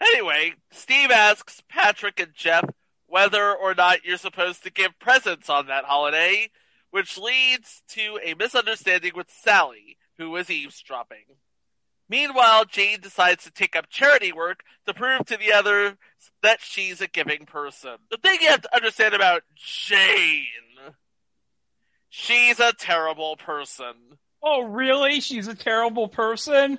Anyway, 0.00 0.54
Steve 0.70 1.10
asks 1.10 1.62
Patrick 1.68 2.20
and 2.20 2.32
Jeff 2.34 2.64
whether 3.06 3.54
or 3.54 3.74
not 3.74 4.04
you're 4.04 4.16
supposed 4.18 4.62
to 4.64 4.70
give 4.70 4.98
presents 4.98 5.48
on 5.48 5.66
that 5.66 5.84
holiday, 5.84 6.50
which 6.90 7.16
leads 7.16 7.82
to 7.88 8.18
a 8.22 8.34
misunderstanding 8.34 9.12
with 9.14 9.30
Sally, 9.30 9.96
who 10.18 10.34
is 10.36 10.50
eavesdropping. 10.50 11.24
Meanwhile, 12.08 12.66
Jane 12.66 13.00
decides 13.00 13.44
to 13.44 13.50
take 13.50 13.74
up 13.74 13.88
charity 13.88 14.32
work 14.32 14.60
to 14.86 14.94
prove 14.94 15.26
to 15.26 15.36
the 15.36 15.52
others 15.52 15.94
that 16.42 16.60
she's 16.60 17.00
a 17.00 17.08
giving 17.08 17.46
person. 17.46 17.96
The 18.10 18.16
thing 18.18 18.38
you 18.40 18.48
have 18.48 18.62
to 18.62 18.76
understand 18.76 19.14
about 19.14 19.42
Jane 19.56 20.46
She's 22.08 22.60
a 22.60 22.72
terrible 22.72 23.36
person. 23.36 23.94
Oh, 24.42 24.62
really? 24.62 25.20
She's 25.20 25.48
a 25.48 25.54
terrible 25.54 26.08
person? 26.08 26.78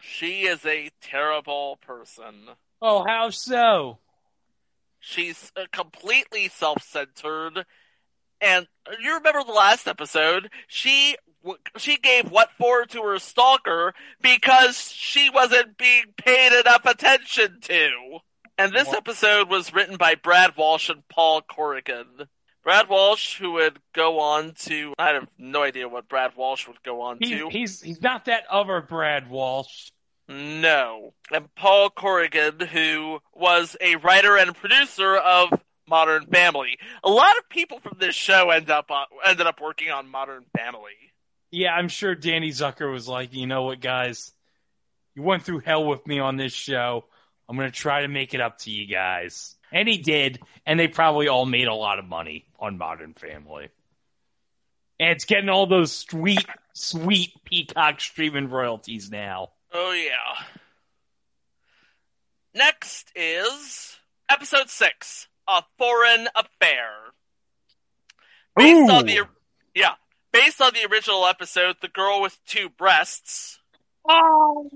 She 0.00 0.42
is 0.42 0.64
a 0.66 0.90
terrible 1.00 1.78
person. 1.86 2.34
Oh, 2.80 3.04
how 3.06 3.30
so? 3.30 3.98
She's 4.98 5.52
uh, 5.56 5.66
completely 5.72 6.48
self-centered. 6.48 7.64
And 8.40 8.66
uh, 8.86 8.94
you 9.00 9.14
remember 9.14 9.44
the 9.44 9.52
last 9.52 9.86
episode? 9.86 10.50
She 10.66 11.16
she 11.76 11.96
gave 11.96 12.30
what 12.30 12.50
for 12.58 12.84
to 12.84 13.02
her 13.02 13.18
stalker 13.18 13.94
because 14.20 14.92
she 14.92 15.28
wasn't 15.30 15.76
being 15.76 16.04
paid 16.16 16.52
enough 16.52 16.84
attention 16.84 17.58
to. 17.62 18.18
And 18.58 18.72
this 18.72 18.92
episode 18.92 19.48
was 19.48 19.72
written 19.72 19.96
by 19.96 20.14
Brad 20.14 20.56
Walsh 20.56 20.88
and 20.88 21.06
Paul 21.08 21.42
Corrigan. 21.42 22.28
Brad 22.62 22.88
Walsh, 22.88 23.38
who 23.38 23.52
would 23.52 23.78
go 23.92 24.20
on 24.20 24.52
to 24.60 24.94
I 24.98 25.08
have 25.10 25.26
no 25.38 25.62
idea 25.62 25.88
what 25.88 26.08
Brad 26.08 26.36
Walsh 26.36 26.68
would 26.68 26.82
go 26.82 27.00
on 27.02 27.18
He, 27.20 27.38
to. 27.38 27.48
he's 27.50 27.80
he's 27.82 28.00
not 28.00 28.26
that 28.26 28.44
other 28.50 28.80
Brad 28.80 29.28
Walsh. 29.28 29.90
No. 30.28 31.12
And 31.32 31.52
Paul 31.56 31.90
Corrigan, 31.90 32.60
who 32.60 33.18
was 33.34 33.76
a 33.80 33.96
writer 33.96 34.36
and 34.36 34.54
producer 34.54 35.16
of 35.16 35.50
Modern 35.88 36.26
Family. 36.26 36.78
A 37.02 37.10
lot 37.10 37.36
of 37.38 37.48
people 37.48 37.80
from 37.80 37.98
this 37.98 38.14
show 38.14 38.50
end 38.50 38.70
up 38.70 38.90
uh, 38.90 39.04
ended 39.26 39.46
up 39.46 39.60
working 39.60 39.90
on 39.90 40.08
Modern 40.08 40.44
Family. 40.56 40.92
Yeah, 41.50 41.74
I'm 41.74 41.88
sure 41.88 42.14
Danny 42.14 42.50
Zucker 42.50 42.90
was 42.90 43.06
like, 43.08 43.34
you 43.34 43.46
know 43.46 43.64
what, 43.64 43.80
guys? 43.80 44.32
You 45.14 45.22
went 45.22 45.42
through 45.42 45.60
hell 45.60 45.84
with 45.86 46.06
me 46.06 46.18
on 46.18 46.36
this 46.36 46.54
show. 46.54 47.04
I'm 47.48 47.56
going 47.56 47.70
to 47.70 47.76
try 47.76 48.02
to 48.02 48.08
make 48.08 48.32
it 48.32 48.40
up 48.40 48.58
to 48.60 48.70
you 48.70 48.86
guys. 48.86 49.54
And 49.72 49.88
he 49.88 49.98
did, 49.98 50.38
and 50.66 50.78
they 50.78 50.86
probably 50.86 51.28
all 51.28 51.46
made 51.46 51.66
a 51.66 51.74
lot 51.74 51.98
of 51.98 52.04
money 52.04 52.44
on 52.60 52.76
Modern 52.78 53.14
Family. 53.14 53.70
And 55.00 55.10
it's 55.10 55.24
getting 55.24 55.48
all 55.48 55.66
those 55.66 55.90
sweet, 55.92 56.46
sweet 56.74 57.32
Peacock 57.44 58.00
streaming 58.00 58.50
royalties 58.50 59.10
now. 59.10 59.48
Oh 59.72 59.92
yeah. 59.92 60.44
Next 62.54 63.10
is 63.16 63.96
episode 64.28 64.68
six, 64.68 65.26
A 65.48 65.62
Foreign 65.78 66.28
Affair. 66.36 66.90
Based 68.54 68.90
on 68.90 69.06
the 69.06 69.26
yeah, 69.74 69.94
based 70.32 70.60
on 70.60 70.74
the 70.74 70.86
original 70.90 71.26
episode, 71.26 71.76
The 71.80 71.88
Girl 71.88 72.20
with 72.20 72.38
Two 72.46 72.68
Breasts. 72.68 73.58
Oh. 74.06 74.68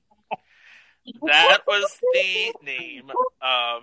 That 1.22 1.60
was 1.66 1.98
the 2.12 2.52
name 2.64 3.10
of 3.40 3.82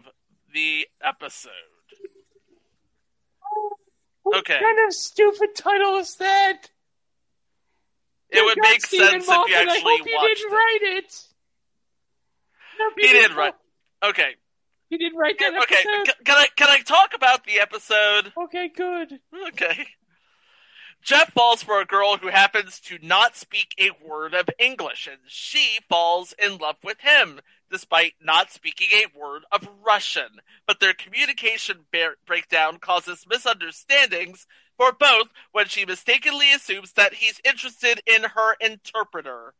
the 0.53 0.87
episode. 1.03 1.51
Okay. 4.25 4.53
What 4.53 4.61
kind 4.61 4.87
of 4.87 4.93
stupid 4.93 5.49
title 5.55 5.97
is 5.97 6.15
that? 6.15 6.69
It 8.29 8.43
would 8.43 8.57
make 8.61 8.85
Steven 8.85 9.07
sense 9.21 9.23
if 9.23 9.29
you 9.29 9.35
Moffat, 9.35 9.69
I 9.69 9.79
hope 9.81 9.99
you 10.05 10.19
didn't 10.19 10.51
it. 10.51 10.53
write 10.53 10.79
it. 10.97 11.23
He 12.97 13.07
did 13.07 13.33
write. 13.33 13.53
Okay. 14.03 14.35
He 14.89 14.97
did 14.97 15.13
write 15.17 15.39
that 15.39 15.53
Okay. 15.63 15.75
episode. 15.75 16.25
Can 16.25 16.35
I 16.37 16.47
can 16.55 16.67
I 16.69 16.79
talk 16.81 17.13
about 17.15 17.45
the 17.45 17.59
episode? 17.59 18.33
Okay, 18.45 18.69
good. 18.75 19.19
Okay. 19.47 19.87
Jeff 21.01 21.31
falls 21.31 21.63
for 21.63 21.79
a 21.79 21.85
girl 21.85 22.17
who 22.17 22.27
happens 22.27 22.79
to 22.81 22.97
not 23.01 23.35
speak 23.35 23.73
a 23.79 23.91
word 24.05 24.33
of 24.33 24.49
English, 24.59 25.07
and 25.07 25.19
she 25.27 25.79
falls 25.87 26.33
in 26.43 26.57
love 26.57 26.77
with 26.83 26.99
him, 26.99 27.39
despite 27.71 28.13
not 28.21 28.51
speaking 28.51 28.89
a 28.91 29.17
word 29.17 29.43
of 29.51 29.67
Russian. 29.85 30.41
But 30.65 30.79
their 30.79 30.93
communication 30.93 31.85
bar- 31.91 32.17
breakdown 32.25 32.79
causes 32.79 33.25
misunderstandings 33.29 34.47
for 34.77 34.91
both 34.91 35.29
when 35.51 35.67
she 35.67 35.85
mistakenly 35.85 36.51
assumes 36.53 36.93
that 36.93 37.15
he's 37.15 37.41
interested 37.45 38.01
in 38.05 38.23
her 38.23 38.55
interpreter. 38.59 39.53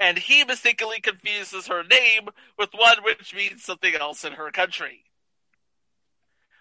And 0.00 0.18
he 0.18 0.44
mistakenly 0.44 1.00
confuses 1.00 1.68
her 1.68 1.84
name 1.84 2.28
with 2.58 2.70
one 2.74 3.02
which 3.04 3.34
means 3.34 3.64
something 3.64 3.94
else 3.94 4.24
in 4.24 4.32
her 4.32 4.50
country. 4.50 5.04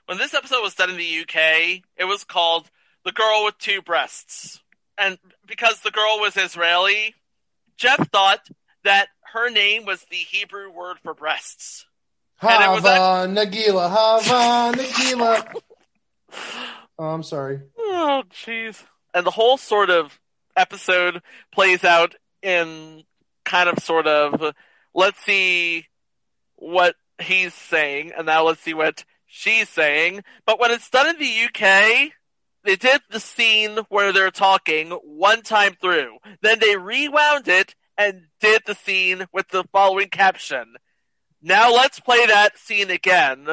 When 0.06 0.18
this 0.18 0.34
episode 0.34 0.62
was 0.62 0.76
done 0.76 0.90
in 0.90 0.98
the 0.98 1.22
UK, 1.22 1.82
it 1.98 2.06
was 2.06 2.24
called 2.24 2.70
The 3.06 3.12
Girl 3.12 3.46
with 3.46 3.58
Two 3.58 3.82
Breasts. 3.82 4.62
And 4.98 5.18
because 5.48 5.80
the 5.82 5.92
girl 5.92 6.20
was 6.20 6.38
Israeli, 6.38 7.16
Jeff 7.78 8.10
thought 8.12 8.48
that 8.84 9.08
her 9.34 9.50
name 9.50 9.86
was 9.86 10.06
the 10.12 10.18
Hebrew 10.18 10.70
word 10.72 10.98
for 11.02 11.14
breasts. 11.14 11.86
And 12.42 12.64
it 12.64 12.70
was 12.70 12.84
Hava 12.84 13.28
Nagila, 13.34 13.90
Hava 13.90 14.78
Nagila. 14.78 15.62
Oh, 17.00 17.06
I'm 17.06 17.24
sorry. 17.24 17.62
Oh, 17.78 18.24
jeez. 18.32 18.84
And 19.14 19.26
the 19.26 19.32
whole 19.32 19.58
sort 19.58 19.90
of 19.90 20.20
episode 20.56 21.22
plays 21.52 21.84
out 21.84 22.16
in 22.42 23.04
kind 23.46 23.70
of 23.70 23.80
sort 23.80 24.08
of 24.08 24.54
let's 24.94 25.20
see 25.24 25.88
what 26.56 26.96
he's 27.22 27.54
saying, 27.54 28.12
and 28.16 28.26
now 28.26 28.44
let's 28.44 28.62
see 28.62 28.74
what 28.74 29.04
she's 29.26 29.70
saying. 29.70 30.24
But 30.46 30.60
when 30.60 30.72
it's 30.72 30.90
done 30.90 31.10
in 31.10 31.18
the 31.18 31.46
UK, 31.46 32.12
they 32.64 32.76
did 32.76 33.02
the 33.10 33.20
scene 33.20 33.80
where 33.90 34.14
they're 34.14 34.32
talking 34.32 34.92
one 34.92 35.42
time 35.42 35.76
through. 35.80 36.18
Then 36.42 36.60
they 36.60 36.78
rewound 36.78 37.48
it 37.48 37.76
and 37.98 38.28
did 38.40 38.64
the 38.66 38.76
scene 38.76 39.26
with 39.34 39.50
the 39.50 39.66
following 39.72 40.10
caption. 40.10 40.76
Now 41.42 41.74
let's 41.74 42.00
play 42.00 42.26
that 42.26 42.58
scene 42.58 42.90
again, 42.90 43.48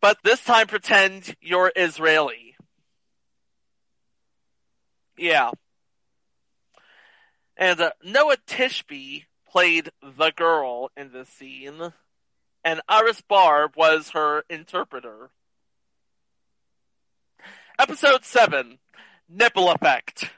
but 0.00 0.18
this 0.24 0.42
time 0.42 0.66
pretend 0.66 1.36
you're 1.40 1.70
Israeli. 1.76 2.56
Yeah. 5.18 5.50
And 7.56 7.80
uh, 7.80 7.90
Noa 8.02 8.36
Tishby 8.46 9.24
played 9.48 9.90
the 10.02 10.30
girl 10.30 10.90
in 10.96 11.12
this 11.12 11.28
scene, 11.28 11.92
and 12.64 12.80
Iris 12.88 13.22
Bahr 13.22 13.70
was 13.74 14.10
her 14.10 14.44
interpreter. 14.50 15.30
Episode 17.78 18.24
7 18.24 18.78
Nipple 19.28 19.70
Effect. 19.70 20.30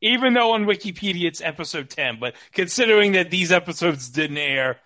Even 0.00 0.34
though 0.34 0.52
on 0.52 0.64
Wikipedia 0.64 1.26
it's 1.26 1.40
episode 1.40 1.88
10, 1.88 2.18
but 2.18 2.34
considering 2.52 3.12
that 3.12 3.30
these 3.30 3.52
episodes 3.52 4.08
didn't 4.10 4.38
air, 4.38 4.78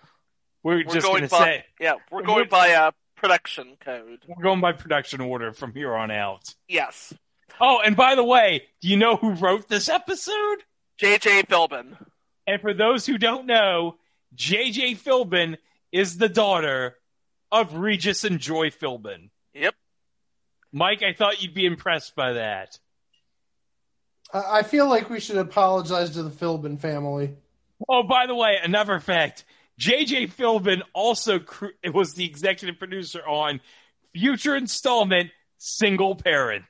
we're, 0.62 0.84
We're 0.86 0.94
just 0.94 1.06
going 1.06 1.22
to 1.22 1.28
by, 1.28 1.38
say 1.38 1.64
yeah, 1.80 1.94
we're 2.10 2.22
going 2.22 2.48
by 2.48 2.68
a 2.68 2.92
production 3.16 3.76
code. 3.80 4.20
we're 4.28 4.42
going 4.42 4.60
by 4.60 4.72
production 4.72 5.20
order 5.20 5.52
from 5.52 5.72
here 5.72 5.94
on 5.94 6.10
out. 6.10 6.54
Yes. 6.68 7.14
Oh, 7.60 7.80
and 7.84 7.96
by 7.96 8.14
the 8.14 8.24
way, 8.24 8.64
do 8.82 8.88
you 8.88 8.96
know 8.96 9.16
who 9.16 9.30
wrote 9.32 9.68
this 9.68 9.88
episode? 9.88 10.58
J.J. 10.98 11.44
Philbin. 11.44 11.96
And 12.46 12.60
for 12.60 12.74
those 12.74 13.06
who 13.06 13.16
don't 13.16 13.46
know, 13.46 13.96
JJ 14.36 14.98
Philbin 14.98 15.56
is 15.92 16.18
the 16.18 16.28
daughter 16.28 16.96
of 17.50 17.74
Regis 17.76 18.24
and 18.24 18.38
Joy 18.38 18.70
Philbin. 18.70 19.30
Yep. 19.54 19.74
Mike, 20.72 21.02
I 21.02 21.12
thought 21.12 21.42
you'd 21.42 21.54
be 21.54 21.66
impressed 21.66 22.14
by 22.14 22.34
that. 22.34 22.78
I 24.32 24.58
I 24.58 24.62
feel 24.62 24.88
like 24.88 25.08
we 25.10 25.20
should 25.20 25.36
apologize 25.38 26.10
to 26.10 26.22
the 26.22 26.30
Philbin 26.30 26.78
family. 26.78 27.34
Oh, 27.88 28.02
by 28.02 28.26
the 28.26 28.34
way, 28.34 28.56
another 28.62 28.98
fact: 29.00 29.44
J.J. 29.78 30.28
Philbin 30.28 30.82
also 30.94 31.38
cr- 31.38 31.66
was 31.92 32.14
the 32.14 32.24
executive 32.24 32.78
producer 32.78 33.20
on 33.26 33.60
future 34.12 34.56
installment 34.56 35.30
"Single 35.58 36.14
Parents" 36.16 36.68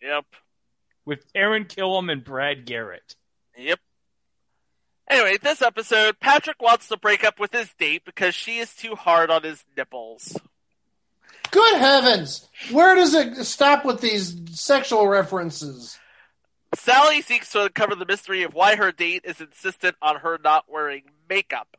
Yep. 0.00 0.24
with 1.04 1.32
Taran 1.32 1.66
Killam 1.66 2.10
and 2.10 2.22
Brad 2.24 2.64
Garrett. 2.66 3.16
Yep. 3.56 3.80
Anyway, 5.10 5.38
this 5.42 5.62
episode, 5.62 6.20
Patrick 6.20 6.60
wants 6.60 6.88
to 6.88 6.96
break 6.96 7.24
up 7.24 7.40
with 7.40 7.52
his 7.52 7.72
date 7.78 8.04
because 8.04 8.34
she 8.34 8.58
is 8.58 8.74
too 8.74 8.94
hard 8.94 9.30
on 9.30 9.42
his 9.42 9.64
nipples. 9.76 10.36
Good 11.50 11.78
heavens! 11.78 12.48
Where 12.70 12.94
does 12.94 13.14
it 13.14 13.44
stop 13.44 13.84
with 13.84 14.00
these 14.00 14.36
sexual 14.50 15.06
references? 15.08 15.98
Sally 16.74 17.22
seeks 17.22 17.50
to 17.52 17.64
uncover 17.64 17.94
the 17.94 18.06
mystery 18.06 18.42
of 18.42 18.54
why 18.54 18.76
her 18.76 18.92
date 18.92 19.22
is 19.24 19.40
insistent 19.40 19.96
on 20.02 20.16
her 20.16 20.38
not 20.42 20.66
wearing 20.68 21.04
makeup. 21.28 21.76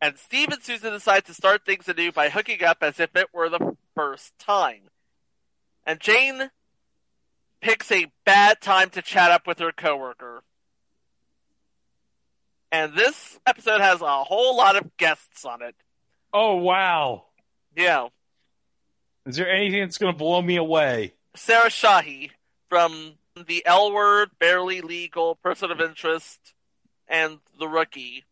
And 0.00 0.18
Steve 0.18 0.48
and 0.50 0.62
Susan 0.62 0.92
decide 0.92 1.24
to 1.26 1.34
start 1.34 1.64
things 1.64 1.88
anew 1.88 2.12
by 2.12 2.28
hooking 2.28 2.62
up 2.62 2.78
as 2.82 3.00
if 3.00 3.14
it 3.16 3.28
were 3.32 3.48
the 3.48 3.76
first 3.94 4.38
time. 4.38 4.90
And 5.86 6.00
Jane 6.00 6.50
picks 7.60 7.90
a 7.90 8.06
bad 8.24 8.60
time 8.60 8.90
to 8.90 9.02
chat 9.02 9.30
up 9.30 9.46
with 9.46 9.58
her 9.58 9.72
coworker. 9.72 10.42
And 12.72 12.94
this 12.94 13.38
episode 13.46 13.80
has 13.80 14.00
a 14.00 14.24
whole 14.24 14.56
lot 14.56 14.76
of 14.76 14.96
guests 14.96 15.44
on 15.44 15.62
it. 15.62 15.74
Oh 16.32 16.56
wow! 16.56 17.24
Yeah. 17.74 18.08
Is 19.26 19.36
there 19.36 19.50
anything 19.50 19.80
that's 19.80 19.98
going 19.98 20.12
to 20.12 20.18
blow 20.18 20.40
me 20.40 20.56
away? 20.56 21.14
Sarah 21.34 21.68
Shahi 21.68 22.30
from 22.68 23.14
The 23.46 23.64
L 23.66 23.92
Word, 23.92 24.30
Barely 24.38 24.80
Legal, 24.80 25.34
Person 25.34 25.70
of 25.70 25.80
Interest, 25.80 26.38
and 27.08 27.38
The 27.58 27.68
Rookie. 27.68 28.24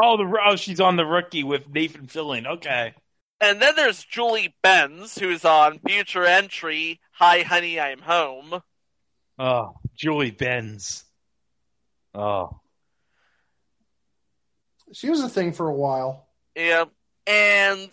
Oh, 0.00 0.16
the 0.16 0.38
oh, 0.46 0.56
she's 0.56 0.80
on 0.80 0.96
the 0.96 1.04
rookie 1.04 1.42
with 1.42 1.68
Nathan 1.68 2.06
Fillion. 2.06 2.46
Okay, 2.46 2.94
And 3.40 3.60
then 3.60 3.74
there's 3.74 4.04
Julie 4.04 4.54
Benz, 4.62 5.18
who's 5.18 5.44
on 5.44 5.80
future 5.80 6.24
entry 6.24 7.00
Hi 7.12 7.42
Honey, 7.42 7.80
I'm 7.80 8.00
Home. 8.02 8.62
Oh, 9.40 9.76
Julie 9.96 10.30
Benz. 10.30 11.04
Oh, 12.14 12.60
She 14.92 15.10
was 15.10 15.20
a 15.20 15.28
thing 15.28 15.52
for 15.52 15.68
a 15.68 15.74
while. 15.74 16.26
Yeah. 16.56 16.84
And 17.26 17.90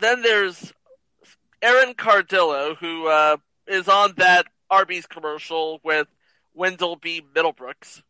then 0.00 0.22
there's 0.22 0.72
Erin 1.62 1.94
Cardillo, 1.94 2.76
who 2.76 3.08
uh, 3.08 3.36
is 3.66 3.88
on 3.88 4.14
that 4.16 4.46
Arby's 4.70 5.06
commercial 5.06 5.80
with 5.84 6.08
Wendell 6.54 6.96
B. 6.96 7.22
Middlebrooks. 7.34 8.02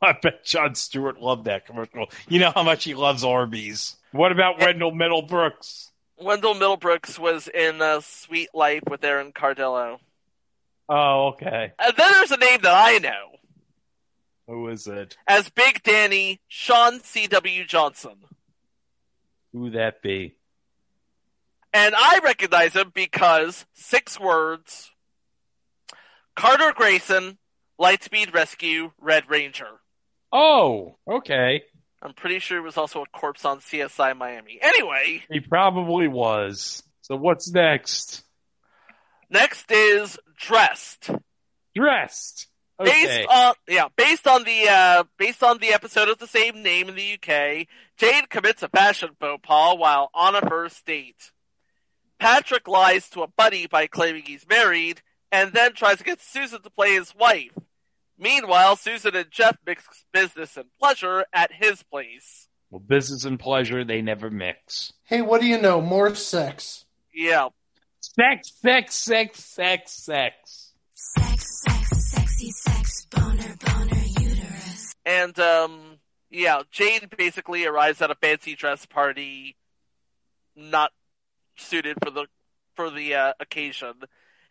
I 0.00 0.12
bet 0.20 0.44
Jon 0.44 0.74
Stewart 0.74 1.20
loved 1.20 1.44
that 1.44 1.66
commercial. 1.66 2.06
You 2.28 2.40
know 2.40 2.50
how 2.54 2.62
much 2.64 2.84
he 2.84 2.94
loves 2.94 3.22
Arby's. 3.24 3.96
What 4.10 4.32
about 4.32 4.58
Wendell 4.58 4.92
Middlebrooks? 4.92 5.90
Wendell 6.18 6.54
Middlebrooks 6.54 7.18
was 7.18 7.48
in 7.48 7.80
uh, 7.80 8.00
Sweet 8.00 8.48
Life 8.52 8.82
with 8.90 9.04
Erin 9.04 9.32
Cardillo. 9.32 9.98
Oh, 10.88 11.28
okay. 11.34 11.72
And 11.78 11.94
then 11.96 12.12
there's 12.12 12.30
a 12.32 12.36
name 12.36 12.60
that 12.62 12.74
I 12.74 12.98
know 12.98 13.36
Who 14.48 14.68
is 14.68 14.86
it? 14.88 15.16
as 15.26 15.48
Big 15.48 15.82
Danny 15.82 16.40
Sean 16.48 17.00
C.W. 17.00 17.64
Johnson. 17.64 18.16
Who 19.52 19.70
that 19.70 20.02
be? 20.02 20.34
And 21.74 21.94
I 21.96 22.20
recognize 22.22 22.74
him 22.74 22.92
because 22.94 23.64
six 23.72 24.20
words 24.20 24.90
Carter 26.36 26.72
Grayson, 26.74 27.38
Lightspeed 27.80 28.32
Rescue, 28.34 28.92
Red 29.00 29.24
Ranger. 29.28 29.80
Oh, 30.32 30.96
okay. 31.10 31.62
I'm 32.02 32.14
pretty 32.14 32.38
sure 32.40 32.58
he 32.58 32.64
was 32.64 32.76
also 32.76 33.02
a 33.02 33.06
corpse 33.18 33.44
on 33.44 33.60
CSI 33.60 34.16
Miami. 34.16 34.58
Anyway, 34.60 35.22
He 35.30 35.40
probably 35.40 36.08
was. 36.08 36.82
So 37.02 37.16
what's 37.16 37.50
next? 37.52 38.22
next 39.30 39.70
is 39.70 40.18
Dressed. 40.36 41.10
Dressed. 41.74 42.48
Okay. 42.80 42.90
Based 42.90 43.28
on 43.30 43.54
yeah, 43.68 43.88
based 43.96 44.26
on 44.26 44.42
the 44.44 44.68
uh, 44.68 45.04
based 45.18 45.42
on 45.42 45.58
the 45.58 45.68
episode 45.72 46.08
of 46.08 46.18
the 46.18 46.26
same 46.26 46.62
name 46.62 46.88
in 46.88 46.96
the 46.96 47.14
UK, 47.14 47.66
Jade 47.96 48.28
commits 48.28 48.62
a 48.62 48.68
fashion 48.68 49.10
faux 49.20 49.40
pas 49.46 49.76
while 49.78 50.10
on 50.14 50.34
a 50.34 50.40
first 50.40 50.84
date. 50.84 51.30
Patrick 52.22 52.68
lies 52.68 53.08
to 53.10 53.22
a 53.22 53.26
buddy 53.26 53.66
by 53.66 53.88
claiming 53.88 54.22
he's 54.24 54.46
married, 54.48 55.02
and 55.32 55.52
then 55.52 55.72
tries 55.74 55.98
to 55.98 56.04
get 56.04 56.20
Susan 56.22 56.62
to 56.62 56.70
play 56.70 56.94
his 56.94 57.12
wife. 57.16 57.50
Meanwhile, 58.16 58.76
Susan 58.76 59.16
and 59.16 59.28
Jeff 59.30 59.56
mix 59.66 59.84
business 60.12 60.56
and 60.56 60.66
pleasure 60.80 61.24
at 61.32 61.50
his 61.52 61.82
place. 61.82 62.46
well, 62.70 62.78
business 62.78 63.24
and 63.24 63.40
pleasure, 63.40 63.84
they 63.84 64.02
never 64.02 64.30
mix. 64.30 64.92
Hey, 65.04 65.20
what 65.20 65.40
do 65.40 65.48
you 65.48 65.60
know? 65.60 65.80
More 65.80 66.14
sex. 66.14 66.84
Yeah, 67.12 67.48
Sex, 68.00 68.52
sex, 68.60 68.94
sex, 68.94 69.44
sex, 69.44 69.92
sex. 69.92 70.72
Sex, 70.94 71.62
sex, 71.64 72.10
sexy 72.10 72.50
sex, 72.50 73.06
boner, 73.10 73.56
boner, 73.66 74.02
uterus. 74.20 74.94
and 75.04 75.36
um, 75.40 75.98
yeah, 76.30 76.62
Jane 76.70 77.08
basically 77.18 77.66
arrives 77.66 78.00
at 78.00 78.10
a 78.12 78.14
fancy 78.14 78.54
dress 78.54 78.86
party, 78.86 79.56
not 80.56 80.92
suited 81.56 81.96
for 82.02 82.10
the 82.10 82.26
for 82.74 82.90
the 82.90 83.14
uh, 83.14 83.32
occasion, 83.38 83.94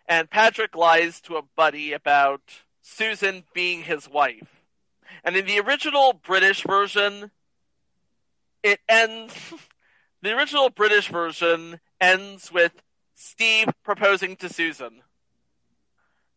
and 0.08 0.30
Patrick 0.30 0.76
lies 0.76 1.20
to 1.22 1.38
a 1.38 1.44
buddy 1.56 1.94
about 1.94 2.42
Susan 2.82 3.44
being 3.54 3.84
his 3.84 4.08
wife. 4.10 4.64
And 5.24 5.36
in 5.36 5.46
the 5.46 5.60
original 5.60 6.14
British 6.14 6.64
version, 6.64 7.32
it 8.64 8.80
ends. 8.88 9.34
the 10.22 10.36
original 10.36 10.70
British 10.70 11.08
version 11.08 11.80
ends 12.00 12.52
with 12.52 12.74
Steve 13.16 13.70
proposing 13.84 14.36
to 14.38 14.50
Susan. 14.50 15.02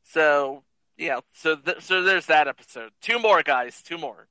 So 0.03 0.63
yeah, 0.97 1.21
so 1.33 1.57
th- 1.57 1.81
so 1.81 2.03
there's 2.03 2.27
that 2.27 2.49
episode. 2.49 2.93
Two 3.01 3.19
more 3.19 3.43
guys, 3.43 3.83
two 3.83 3.99
more. 3.99 4.29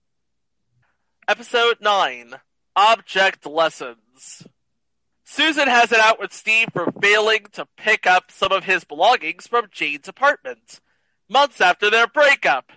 Episode 1.28 1.78
9 1.80 2.36
Object 2.76 3.46
Lessons. 3.46 4.44
Susan 5.24 5.68
has 5.68 5.92
it 5.92 6.00
out 6.00 6.20
with 6.20 6.34
Steve 6.34 6.68
for 6.74 6.92
failing 7.02 7.46
to 7.54 7.68
pick 7.78 8.06
up 8.06 8.26
some 8.30 8.52
of 8.52 8.66
his 8.66 8.84
belongings 8.84 9.48
from 9.48 9.68
Jane's 9.72 10.08
apartment, 10.08 10.80
months 11.30 11.62
after 11.62 11.90
their 11.90 12.08
breakup. 12.08 12.72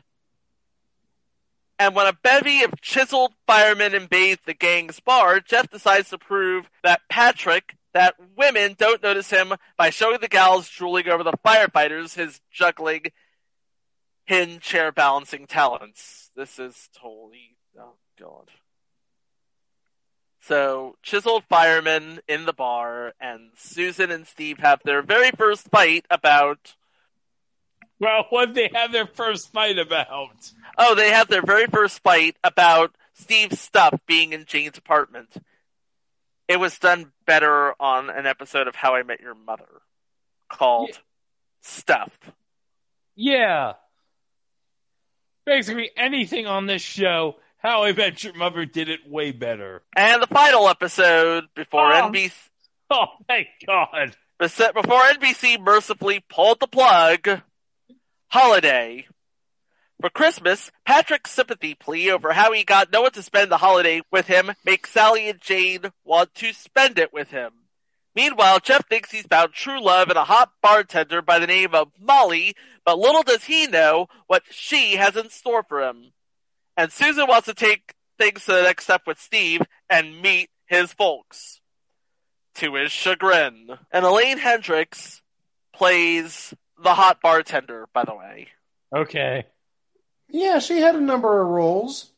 And 1.78 1.94
when 1.94 2.06
a 2.06 2.12
bevy 2.12 2.62
of 2.62 2.80
chiseled 2.80 3.34
firemen 3.46 3.94
invade 3.94 4.38
the 4.46 4.54
gang's 4.54 5.00
bar, 5.00 5.40
Jeff 5.40 5.68
decides 5.70 6.08
to 6.10 6.18
prove 6.18 6.70
that 6.82 7.02
Patrick, 7.10 7.76
that 7.92 8.14
women 8.36 8.76
don't 8.78 9.02
notice 9.02 9.28
him 9.28 9.54
by 9.76 9.90
showing 9.90 10.20
the 10.20 10.28
gals 10.28 10.68
drooling 10.70 11.08
over 11.08 11.22
the 11.22 11.36
firefighters 11.44 12.14
his 12.14 12.40
juggling, 12.50 13.04
hidden 14.24 14.60
chair 14.60 14.90
balancing 14.90 15.46
talents. 15.46 16.30
This 16.34 16.58
is 16.58 16.88
totally 16.98 17.56
oh 17.78 17.96
god. 18.18 18.50
So 20.46 20.96
chiseled 21.02 21.44
firemen 21.48 22.20
in 22.28 22.46
the 22.46 22.52
bar, 22.52 23.14
and 23.20 23.50
Susan 23.56 24.12
and 24.12 24.26
Steve 24.26 24.58
have 24.58 24.80
their 24.84 25.02
very 25.02 25.32
first 25.32 25.68
fight 25.70 26.06
about. 26.08 26.76
Well, 27.98 28.26
what 28.30 28.54
they 28.54 28.70
have 28.72 28.92
their 28.92 29.06
first 29.08 29.52
fight 29.52 29.78
about? 29.78 30.52
Oh, 30.78 30.94
they 30.94 31.10
have 31.10 31.26
their 31.28 31.42
very 31.42 31.66
first 31.66 32.00
fight 32.00 32.36
about 32.44 32.94
Steve's 33.14 33.60
stuff 33.60 33.98
being 34.06 34.32
in 34.32 34.44
Jane's 34.44 34.78
apartment. 34.78 35.36
It 36.46 36.60
was 36.60 36.78
done 36.78 37.12
better 37.26 37.74
on 37.80 38.08
an 38.08 38.26
episode 38.26 38.68
of 38.68 38.76
How 38.76 38.94
I 38.94 39.02
Met 39.02 39.20
Your 39.20 39.34
Mother 39.34 39.82
called 40.48 40.90
Yeah. 40.90 40.98
Stuff. 41.62 42.16
Yeah. 43.16 43.72
Basically, 45.44 45.90
anything 45.96 46.46
on 46.46 46.66
this 46.66 46.82
show, 46.82 47.36
How 47.58 47.84
I 47.84 47.92
Met 47.92 48.22
Your 48.22 48.34
Mother 48.34 48.64
did 48.64 48.88
it 48.88 49.00
way 49.08 49.32
better. 49.32 49.82
And 49.96 50.22
the 50.22 50.26
final 50.28 50.68
episode 50.68 51.44
before 51.54 51.92
Oh. 51.92 52.08
NBC 52.10 52.32
Oh, 52.90 53.06
thank 53.26 53.48
God. 53.66 54.14
before 54.38 55.02
NBC 55.02 55.58
mercifully 55.58 56.20
pulled 56.28 56.60
the 56.60 56.68
plug. 56.68 57.42
Holiday. 58.28 59.06
For 60.00 60.10
Christmas, 60.10 60.70
Patrick's 60.84 61.30
sympathy 61.30 61.74
plea 61.74 62.10
over 62.10 62.32
how 62.34 62.52
he 62.52 62.62
got 62.64 62.92
no 62.92 63.02
one 63.02 63.12
to 63.12 63.22
spend 63.22 63.50
the 63.50 63.56
holiday 63.56 64.02
with 64.12 64.26
him 64.26 64.52
makes 64.64 64.90
Sally 64.90 65.28
and 65.28 65.40
Jane 65.40 65.90
want 66.04 66.34
to 66.36 66.52
spend 66.52 66.98
it 66.98 67.12
with 67.12 67.30
him. 67.30 67.50
Meanwhile, 68.14 68.60
Jeff 68.60 68.86
thinks 68.88 69.10
he's 69.10 69.26
found 69.26 69.52
true 69.52 69.82
love 69.82 70.10
in 70.10 70.16
a 70.16 70.24
hot 70.24 70.50
bartender 70.62 71.22
by 71.22 71.38
the 71.38 71.46
name 71.46 71.74
of 71.74 71.88
Molly, 71.98 72.54
but 72.84 72.98
little 72.98 73.22
does 73.22 73.44
he 73.44 73.66
know 73.66 74.06
what 74.26 74.42
she 74.50 74.96
has 74.96 75.16
in 75.16 75.30
store 75.30 75.62
for 75.62 75.82
him. 75.82 76.12
And 76.76 76.92
Susan 76.92 77.26
wants 77.26 77.46
to 77.46 77.54
take 77.54 77.94
things 78.18 78.44
to 78.44 78.52
the 78.52 78.62
next 78.62 78.84
step 78.84 79.02
with 79.06 79.18
Steve 79.18 79.62
and 79.88 80.20
meet 80.20 80.50
his 80.66 80.92
folks. 80.92 81.60
To 82.56 82.74
his 82.74 82.90
chagrin. 82.92 83.68
And 83.92 84.04
Elaine 84.04 84.38
Hendrix 84.38 85.22
plays 85.74 86.54
the 86.82 86.94
hot 86.94 87.20
bartender, 87.20 87.86
by 87.92 88.04
the 88.04 88.14
way. 88.14 88.48
Okay. 88.94 89.44
Yeah, 90.28 90.58
she 90.58 90.78
had 90.78 90.96
a 90.96 91.00
number 91.00 91.42
of 91.42 91.48
roles. 91.48 92.10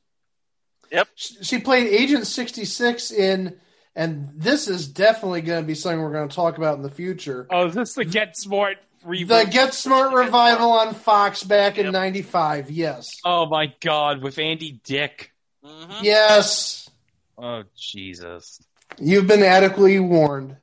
Yep. 0.90 1.08
She, 1.14 1.44
she 1.44 1.58
played 1.58 1.88
Agent 1.88 2.26
66 2.26 3.10
in, 3.10 3.58
and 3.94 4.30
this 4.34 4.68
is 4.68 4.88
definitely 4.88 5.42
going 5.42 5.62
to 5.62 5.66
be 5.66 5.74
something 5.74 6.00
we're 6.00 6.12
going 6.12 6.28
to 6.28 6.34
talk 6.34 6.56
about 6.56 6.76
in 6.76 6.82
the 6.82 6.90
future. 6.90 7.46
Oh, 7.50 7.66
is 7.66 7.74
this 7.74 7.94
the 7.94 8.04
Get 8.04 8.36
Smart 8.36 8.78
The? 9.04 9.48
Get 9.50 9.74
Smart 9.74 10.12
revival 10.14 10.72
on 10.72 10.94
Fox 10.94 11.42
back 11.42 11.78
in 11.78 11.90
95. 11.90 12.70
Yes. 12.70 13.20
oh, 13.24 13.46
my 13.46 13.72
God, 13.80 14.22
with 14.22 14.38
Andy 14.38 14.80
Dick. 14.84 15.32
Mm-hmm. 15.64 16.04
Yes. 16.04 16.90
Oh, 17.36 17.64
Jesus. 17.76 18.60
You've 18.98 19.26
been 19.26 19.42
adequately 19.42 20.00
warned. 20.00 20.56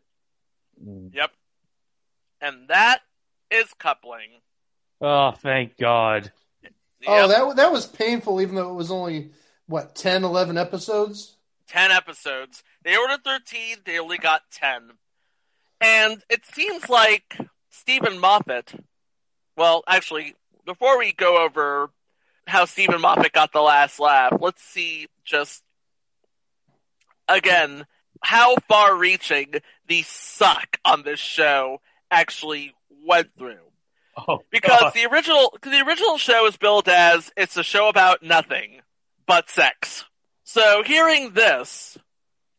Yep. 0.83 1.31
And 2.41 2.67
that 2.67 3.01
is 3.49 3.67
coupling. 3.79 4.29
Oh, 5.01 5.31
thank 5.31 5.77
God. 5.77 6.31
Oh, 7.07 7.27
that 7.27 7.55
that 7.57 7.71
was 7.71 7.85
painful, 7.85 8.41
even 8.41 8.55
though 8.55 8.69
it 8.69 8.75
was 8.75 8.91
only 8.91 9.31
what 9.67 9.95
10, 9.95 10.23
11 10.23 10.57
episodes. 10.57 11.35
10 11.67 11.91
episodes. 11.91 12.63
They 12.83 12.95
ordered 12.97 13.23
13, 13.23 13.77
they 13.85 13.99
only 13.99 14.17
got 14.17 14.41
10. 14.51 14.91
And 15.81 16.23
it 16.29 16.45
seems 16.45 16.89
like 16.89 17.37
Steven 17.75 18.19
Moffat, 18.19 18.73
well, 19.57 19.83
actually, 19.87 20.35
before 20.65 20.97
we 20.97 21.11
go 21.13 21.43
over 21.43 21.89
how 22.47 22.65
Steven 22.65 23.01
Moffat 23.01 23.31
got 23.33 23.51
the 23.51 23.61
last 23.61 23.99
laugh, 23.99 24.33
let's 24.39 24.61
see 24.63 25.07
just 25.23 25.63
again 27.27 27.85
how 28.23 28.55
far 28.67 28.95
reaching 28.95 29.53
the 29.87 30.01
suck 30.03 30.77
on 30.85 31.03
this 31.03 31.19
show 31.19 31.79
actually 32.09 32.73
went 33.05 33.29
through. 33.37 33.57
Oh, 34.27 34.39
Because 34.49 34.79
God. 34.79 34.93
the 34.93 35.05
original 35.11 35.57
the 35.61 35.83
original 35.85 36.17
show 36.17 36.45
is 36.47 36.55
billed 36.57 36.87
as 36.87 37.31
it's 37.35 37.57
a 37.57 37.63
show 37.63 37.89
about 37.89 38.23
nothing 38.23 38.81
but 39.27 39.49
sex. 39.49 40.05
So 40.43 40.83
hearing 40.83 41.31
this, 41.31 41.97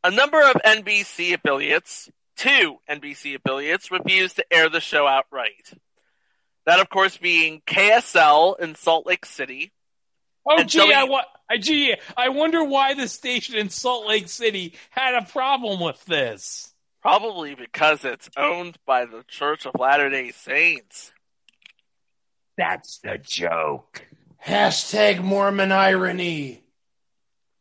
a 0.04 0.10
number 0.10 0.42
of 0.42 0.56
NBC 0.64 1.32
affiliates 1.34 2.10
two 2.36 2.76
NBC 2.88 3.34
affiliates 3.36 3.90
refused 3.90 4.36
to 4.36 4.44
air 4.52 4.68
the 4.68 4.80
show 4.80 5.06
outright. 5.06 5.72
That, 6.66 6.80
of 6.80 6.88
course, 6.88 7.16
being 7.16 7.62
KSL 7.66 8.58
in 8.58 8.74
Salt 8.74 9.06
Lake 9.06 9.24
City. 9.24 9.72
Oh, 10.48 10.62
gee, 10.62 10.78
W- 10.78 10.96
I, 10.96 11.04
wa- 11.04 11.24
I, 11.50 11.58
gee, 11.58 11.94
I 12.16 12.28
wonder 12.28 12.62
why 12.64 12.94
the 12.94 13.08
station 13.08 13.56
in 13.56 13.68
Salt 13.68 14.06
Lake 14.06 14.28
City 14.28 14.74
had 14.90 15.14
a 15.14 15.24
problem 15.26 15.80
with 15.80 16.04
this. 16.06 16.72
Probably 17.02 17.54
because 17.54 18.04
it's 18.04 18.28
owned 18.36 18.76
by 18.84 19.04
the 19.06 19.22
Church 19.28 19.64
of 19.64 19.78
Latter 19.78 20.10
day 20.10 20.32
Saints. 20.32 21.12
That's 22.58 22.98
the 22.98 23.18
joke. 23.18 24.04
Hashtag 24.44 25.22
Mormon 25.22 25.70
irony. 25.72 26.64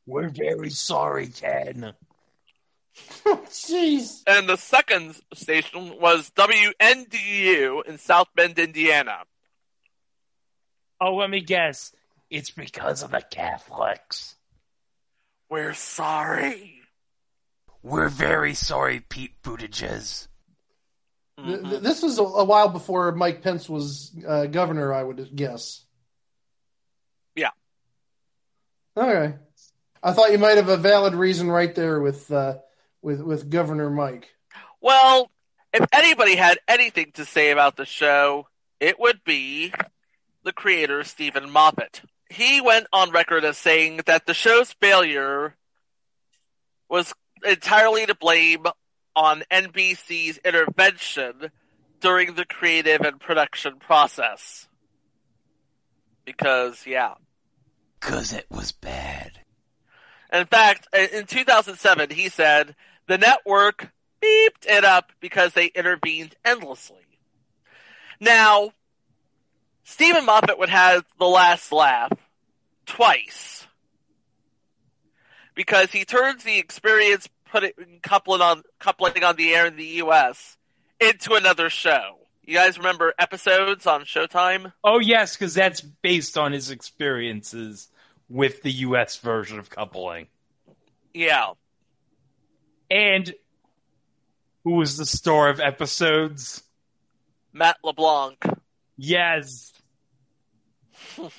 We're 0.07 0.29
very 0.29 0.69
sorry, 0.71 1.27
Ken. 1.27 1.93
Jeez. 3.47 4.21
And 4.27 4.47
the 4.47 4.57
second 4.57 5.15
station 5.33 5.99
was 5.99 6.31
WNDU 6.35 7.85
in 7.85 7.97
South 7.97 8.27
Bend, 8.35 8.59
Indiana. 8.59 9.19
Oh, 11.01 11.15
let 11.15 11.29
me 11.29 11.41
guess. 11.41 11.91
It's 12.29 12.51
because 12.51 13.03
of 13.03 13.11
the 13.11 13.21
Catholics. 13.21 14.35
We're 15.49 15.73
sorry. 15.73 16.81
We're 17.83 18.09
very 18.09 18.53
sorry, 18.53 18.99
Pete 18.99 19.41
Buttigieg. 19.43 20.27
Th- 21.43 21.61
th- 21.61 21.81
This 21.81 22.01
was 22.01 22.17
a, 22.17 22.23
a 22.23 22.43
while 22.43 22.69
before 22.69 23.11
Mike 23.11 23.41
Pence 23.43 23.69
was 23.69 24.11
uh, 24.27 24.45
governor, 24.47 24.93
I 24.93 25.03
would 25.03 25.35
guess. 25.35 25.83
Yeah. 27.35 27.49
Okay. 28.97 29.35
I 30.01 30.13
thought 30.13 30.31
you 30.31 30.37
might 30.37 30.57
have 30.57 30.69
a 30.69 30.77
valid 30.77 31.13
reason 31.13 31.49
right 31.49 31.73
there 31.75 31.99
with 31.99 32.31
uh, 32.31 32.55
with 33.05 33.21
with 33.21 33.49
Governor 33.49 33.89
Mike. 33.89 34.27
Well, 34.81 35.31
if 35.71 35.85
anybody 35.93 36.35
had 36.35 36.57
anything 36.67 37.11
to 37.13 37.23
say 37.23 37.51
about 37.51 37.77
the 37.77 37.85
show, 37.85 38.47
it 38.79 38.99
would 38.99 39.23
be 39.23 39.71
the 40.43 40.51
creator, 40.51 41.03
Steven 41.03 41.49
Moffat. 41.49 42.01
He 42.29 42.59
went 42.59 42.87
on 42.91 43.11
record 43.11 43.45
as 43.45 43.57
saying 43.57 44.01
that 44.07 44.25
the 44.25 44.33
show's 44.33 44.73
failure 44.73 45.55
was 46.89 47.13
entirely 47.45 48.05
to 48.07 48.15
blame 48.15 48.65
on 49.15 49.43
NBC's 49.51 50.39
intervention 50.39 51.51
during 52.01 52.33
the 52.33 52.45
creative 52.45 53.01
and 53.01 53.19
production 53.19 53.77
process. 53.79 54.67
Because, 56.25 56.85
yeah. 56.85 57.13
Cause 57.99 58.33
it 58.33 58.47
was 58.49 58.71
bad. 58.71 59.39
In 60.33 60.45
fact, 60.45 60.87
in 60.93 61.25
2007, 61.25 62.09
he 62.09 62.29
said 62.29 62.75
the 63.07 63.17
network 63.17 63.89
beeped 64.21 64.67
it 64.67 64.83
up 64.83 65.11
because 65.19 65.53
they 65.53 65.67
intervened 65.67 66.35
endlessly. 66.43 67.05
Now, 68.19 68.71
Steven 69.83 70.25
Moffat 70.25 70.57
would 70.57 70.69
have 70.69 71.05
the 71.19 71.27
last 71.27 71.71
laugh 71.71 72.11
twice 72.85 73.67
because 75.53 75.91
he 75.91 76.05
turns 76.05 76.43
the 76.43 76.57
experience 76.57 77.29
putting 77.51 77.71
coupling 78.01 78.41
on 78.41 78.63
coupling 78.79 79.23
on 79.23 79.35
the 79.35 79.53
air 79.53 79.65
in 79.65 79.75
the 79.75 79.85
U.S. 79.85 80.57
into 80.99 81.33
another 81.35 81.69
show. 81.69 82.17
You 82.43 82.55
guys 82.55 82.77
remember 82.77 83.13
episodes 83.17 83.87
on 83.87 84.03
Showtime? 84.03 84.71
Oh, 84.83 84.99
yes, 84.99 85.35
because 85.35 85.55
that's 85.55 85.81
based 85.81 86.37
on 86.37 86.51
his 86.51 86.69
experiences 86.69 87.87
with 88.29 88.61
the 88.61 88.71
U.S. 88.71 89.17
version 89.17 89.57
of 89.57 89.69
coupling. 89.69 90.27
Yeah. 91.13 91.51
And 92.89 93.33
who 94.63 94.71
was 94.75 94.97
the 94.97 95.05
star 95.05 95.49
of 95.49 95.59
episodes? 95.59 96.63
Matt 97.53 97.77
LeBlanc. 97.83 98.43
Yes. 98.97 99.73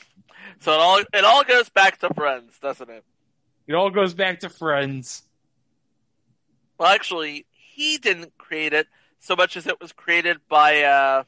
So 0.61 0.73
it 0.73 0.81
all 0.81 0.99
it 1.13 1.25
all 1.25 1.45
goes 1.45 1.69
back 1.69 1.99
to 1.99 2.13
Friends, 2.15 2.59
doesn't 2.61 2.89
it? 2.89 3.05
It 3.67 3.75
all 3.75 3.91
goes 3.91 4.15
back 4.15 4.41
to 4.41 4.49
Friends. 4.49 5.23
Well, 6.79 6.89
actually, 6.89 7.47
he 7.51 7.99
didn't 7.99 8.37
create 8.39 8.73
it 8.73 8.87
so 9.19 9.37
much 9.37 9.57
as 9.57 9.67
it 9.67 9.81
was 9.81 9.93
created 9.93 10.39
by 10.49 10.83
uh, 10.83 11.25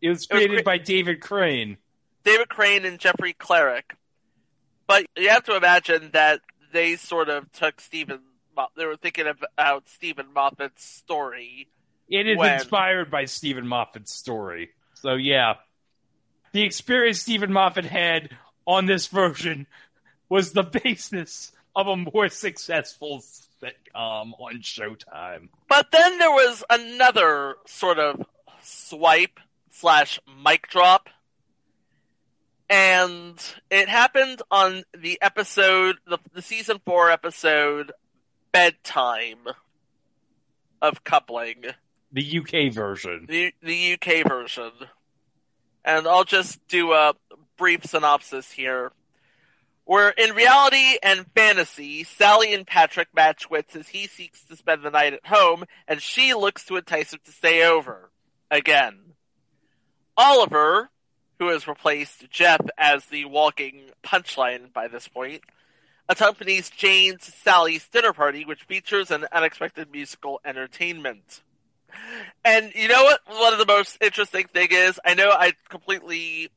It 0.00 0.08
was 0.08 0.20
was 0.20 0.26
created 0.26 0.58
cre- 0.58 0.64
by 0.64 0.78
David 0.78 1.20
Crane. 1.20 1.76
David 2.24 2.48
Crane 2.48 2.84
and 2.84 2.98
Jeffrey 2.98 3.34
Klarik. 3.34 3.92
But 4.86 5.06
you 5.16 5.28
have 5.28 5.44
to 5.44 5.56
imagine 5.56 6.10
that 6.12 6.40
they 6.72 6.96
sort 6.96 7.28
of 7.28 7.50
took 7.52 7.80
Steven. 7.80 8.20
They 8.76 8.86
were 8.86 8.96
thinking 8.96 9.26
about 9.26 9.88
Steven 9.88 10.32
Moffat's 10.32 10.84
story. 10.84 11.68
It 12.08 12.26
is 12.26 12.36
When? 12.36 12.54
inspired 12.54 13.10
by 13.10 13.24
Steven 13.24 13.66
Moffat's 13.66 14.12
story. 14.12 14.70
So 14.94 15.14
yeah. 15.14 15.54
The 16.52 16.62
experience 16.62 17.20
Steven 17.20 17.52
Moffat 17.52 17.86
had 17.86 18.30
on 18.66 18.86
this 18.86 19.06
version 19.06 19.66
was 20.28 20.52
the 20.52 20.62
basis 20.62 21.52
of 21.74 21.86
a 21.86 21.96
more 21.96 22.28
successful 22.28 23.22
sitcom 23.62 24.32
on 24.38 24.60
Showtime. 24.60 25.48
But 25.68 25.90
then 25.90 26.18
there 26.18 26.30
was 26.30 26.62
another 26.68 27.56
sort 27.66 27.98
of 27.98 28.26
swipe 28.62 29.40
slash 29.70 30.20
mic 30.44 30.68
drop. 30.68 31.08
And 32.68 33.42
it 33.70 33.88
happened 33.88 34.40
on 34.50 34.84
the 34.96 35.20
episode, 35.20 35.96
the, 36.06 36.18
the 36.32 36.40
season 36.42 36.80
four 36.84 37.10
episode, 37.10 37.92
Bedtime 38.52 39.46
of 40.80 41.04
Coupling, 41.04 41.64
The 42.12 42.38
UK 42.38 42.72
version. 42.72 43.26
the, 43.28 43.52
the 43.62 43.94
UK 43.94 44.28
version. 44.28 44.70
And 45.84 46.06
I'll 46.06 46.24
just 46.24 46.66
do 46.68 46.92
a 46.92 47.14
brief 47.56 47.84
synopsis 47.86 48.52
here. 48.52 48.92
Where 49.84 50.10
in 50.10 50.34
reality 50.34 50.96
and 51.02 51.26
fantasy, 51.34 52.04
Sally 52.04 52.54
and 52.54 52.64
Patrick 52.66 53.08
match 53.14 53.50
wits 53.50 53.74
as 53.74 53.88
he 53.88 54.06
seeks 54.06 54.44
to 54.44 54.56
spend 54.56 54.84
the 54.84 54.90
night 54.90 55.12
at 55.12 55.26
home, 55.26 55.64
and 55.88 56.00
she 56.00 56.34
looks 56.34 56.64
to 56.66 56.76
entice 56.76 57.12
him 57.12 57.18
to 57.24 57.32
stay 57.32 57.64
over. 57.64 58.10
Again. 58.50 58.98
Oliver, 60.16 60.90
who 61.38 61.48
has 61.48 61.66
replaced 61.66 62.30
Jeff 62.30 62.60
as 62.78 63.06
the 63.06 63.24
walking 63.24 63.90
punchline 64.04 64.72
by 64.72 64.86
this 64.86 65.08
point, 65.08 65.42
accompanies 66.08 66.70
Jane 66.70 67.18
to 67.18 67.30
Sally's 67.30 67.88
dinner 67.88 68.12
party, 68.12 68.44
which 68.44 68.64
features 68.64 69.10
an 69.10 69.26
unexpected 69.32 69.90
musical 69.90 70.40
entertainment. 70.44 71.42
And 72.44 72.72
you 72.74 72.88
know 72.88 73.04
what? 73.04 73.20
One 73.26 73.52
of 73.52 73.58
the 73.58 73.66
most 73.66 73.98
interesting 74.00 74.46
thing 74.46 74.68
is, 74.70 74.98
I 75.04 75.14
know 75.14 75.30
I 75.30 75.52
completely 75.68 76.50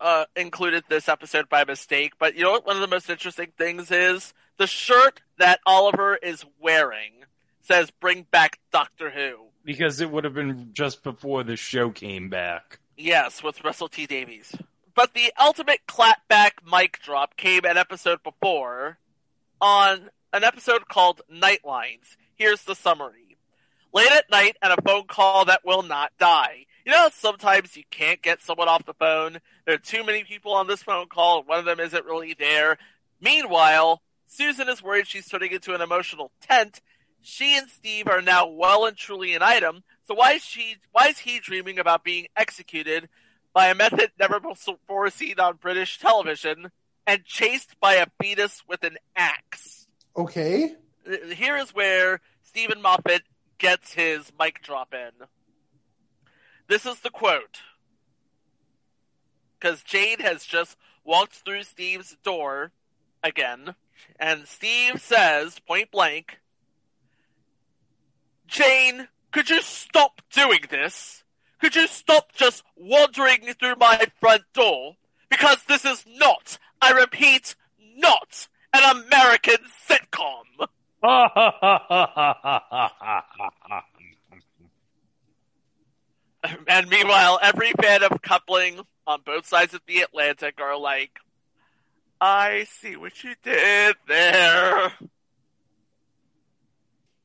uh, 0.00 0.24
included 0.36 0.84
this 0.88 1.08
episode 1.08 1.48
by 1.48 1.64
mistake, 1.64 2.14
but 2.18 2.36
you 2.36 2.42
know 2.42 2.52
what? 2.52 2.66
One 2.66 2.76
of 2.76 2.82
the 2.82 2.88
most 2.88 3.08
interesting 3.08 3.52
things 3.56 3.90
is 3.90 4.34
the 4.58 4.66
shirt 4.66 5.20
that 5.38 5.60
Oliver 5.66 6.16
is 6.16 6.44
wearing 6.60 7.12
says 7.62 7.90
"Bring 7.90 8.26
back 8.30 8.58
Doctor 8.72 9.10
Who." 9.10 9.46
Because 9.64 10.00
it 10.00 10.10
would 10.10 10.24
have 10.24 10.34
been 10.34 10.70
just 10.72 11.02
before 11.02 11.42
the 11.42 11.56
show 11.56 11.90
came 11.90 12.28
back. 12.28 12.78
Yes, 12.96 13.42
with 13.42 13.64
Russell 13.64 13.88
T 13.88 14.06
Davies. 14.06 14.54
But 14.94 15.14
the 15.14 15.32
ultimate 15.40 15.80
clapback 15.88 16.52
mic 16.70 17.00
drop 17.02 17.36
came 17.36 17.64
an 17.64 17.76
episode 17.76 18.22
before 18.22 18.98
on 19.60 20.10
an 20.32 20.44
episode 20.44 20.86
called 20.88 21.22
Nightlines. 21.32 22.16
Here's 22.36 22.62
the 22.62 22.76
summary. 22.76 23.36
Late 23.92 24.12
at 24.12 24.30
night 24.30 24.56
and 24.62 24.72
a 24.72 24.82
phone 24.82 25.06
call 25.06 25.46
that 25.46 25.64
will 25.64 25.82
not 25.82 26.12
die. 26.18 26.66
You 26.84 26.92
know, 26.92 27.08
sometimes 27.12 27.76
you 27.76 27.82
can't 27.90 28.22
get 28.22 28.42
someone 28.42 28.68
off 28.68 28.86
the 28.86 28.94
phone. 28.94 29.38
There 29.64 29.74
are 29.74 29.78
too 29.78 30.04
many 30.04 30.22
people 30.22 30.52
on 30.52 30.66
this 30.66 30.82
phone 30.82 31.06
call, 31.08 31.38
and 31.38 31.48
one 31.48 31.58
of 31.58 31.64
them 31.64 31.80
isn't 31.80 32.04
really 32.04 32.34
there. 32.38 32.76
Meanwhile, 33.20 34.02
Susan 34.26 34.68
is 34.68 34.82
worried 34.82 35.08
she's 35.08 35.28
turning 35.28 35.52
into 35.52 35.74
an 35.74 35.80
emotional 35.80 36.30
tent. 36.40 36.80
She 37.20 37.56
and 37.56 37.68
Steve 37.68 38.06
are 38.06 38.20
now 38.20 38.46
well 38.46 38.84
and 38.84 38.96
truly 38.96 39.34
an 39.34 39.42
item. 39.42 39.82
So 40.06 40.14
why 40.14 40.32
is 40.32 40.44
she? 40.44 40.76
Why 40.92 41.08
is 41.08 41.18
he 41.18 41.38
dreaming 41.40 41.78
about 41.78 42.04
being 42.04 42.26
executed 42.36 43.08
by 43.54 43.68
a 43.68 43.74
method 43.74 44.10
never 44.18 44.40
before 44.40 45.08
seen 45.10 45.38
on 45.40 45.56
British 45.56 45.98
television 45.98 46.70
and 47.06 47.24
chased 47.24 47.78
by 47.80 47.94
a 47.94 48.06
fetus 48.20 48.62
with 48.68 48.82
an 48.82 48.98
axe? 49.16 49.86
Okay. 50.16 50.74
Here 51.34 51.56
is 51.56 51.74
where 51.74 52.20
Steven 52.42 52.82
Moffat 52.82 53.22
gets 53.58 53.94
his 53.94 54.32
mic 54.38 54.62
drop 54.62 54.92
in. 54.92 55.26
This 56.68 56.84
is 56.84 57.00
the 57.00 57.10
quote. 57.10 57.60
Because 59.58 59.82
Jade 59.82 60.20
has 60.20 60.44
just 60.44 60.76
walked 61.04 61.34
through 61.34 61.62
Steve's 61.62 62.16
door 62.22 62.72
again, 63.22 63.74
and 64.18 64.46
Steve 64.46 65.00
says, 65.00 65.58
point 65.60 65.90
blank, 65.90 66.38
Jane, 68.46 69.08
could 69.32 69.48
you 69.48 69.62
stop 69.62 70.20
doing 70.32 70.60
this? 70.70 71.23
Could 71.64 71.76
you 71.76 71.88
stop 71.88 72.30
just 72.34 72.62
wandering 72.76 73.40
through 73.58 73.76
my 73.76 74.04
front 74.20 74.42
door? 74.52 74.96
Because 75.30 75.64
this 75.66 75.86
is 75.86 76.04
not, 76.06 76.58
I 76.82 76.90
repeat, 76.90 77.56
not 77.96 78.48
an 78.74 78.98
American 78.98 79.56
sitcom. 79.88 80.68
And 86.68 86.90
meanwhile, 86.90 87.38
every 87.40 87.72
fan 87.80 88.02
of 88.02 88.20
coupling 88.20 88.80
on 89.06 89.22
both 89.24 89.46
sides 89.46 89.72
of 89.72 89.80
the 89.86 90.02
Atlantic 90.02 90.60
are 90.60 90.78
like, 90.78 91.18
I 92.20 92.66
see 92.68 92.96
what 92.96 93.24
you 93.24 93.34
did 93.42 93.96
there. 94.06 94.92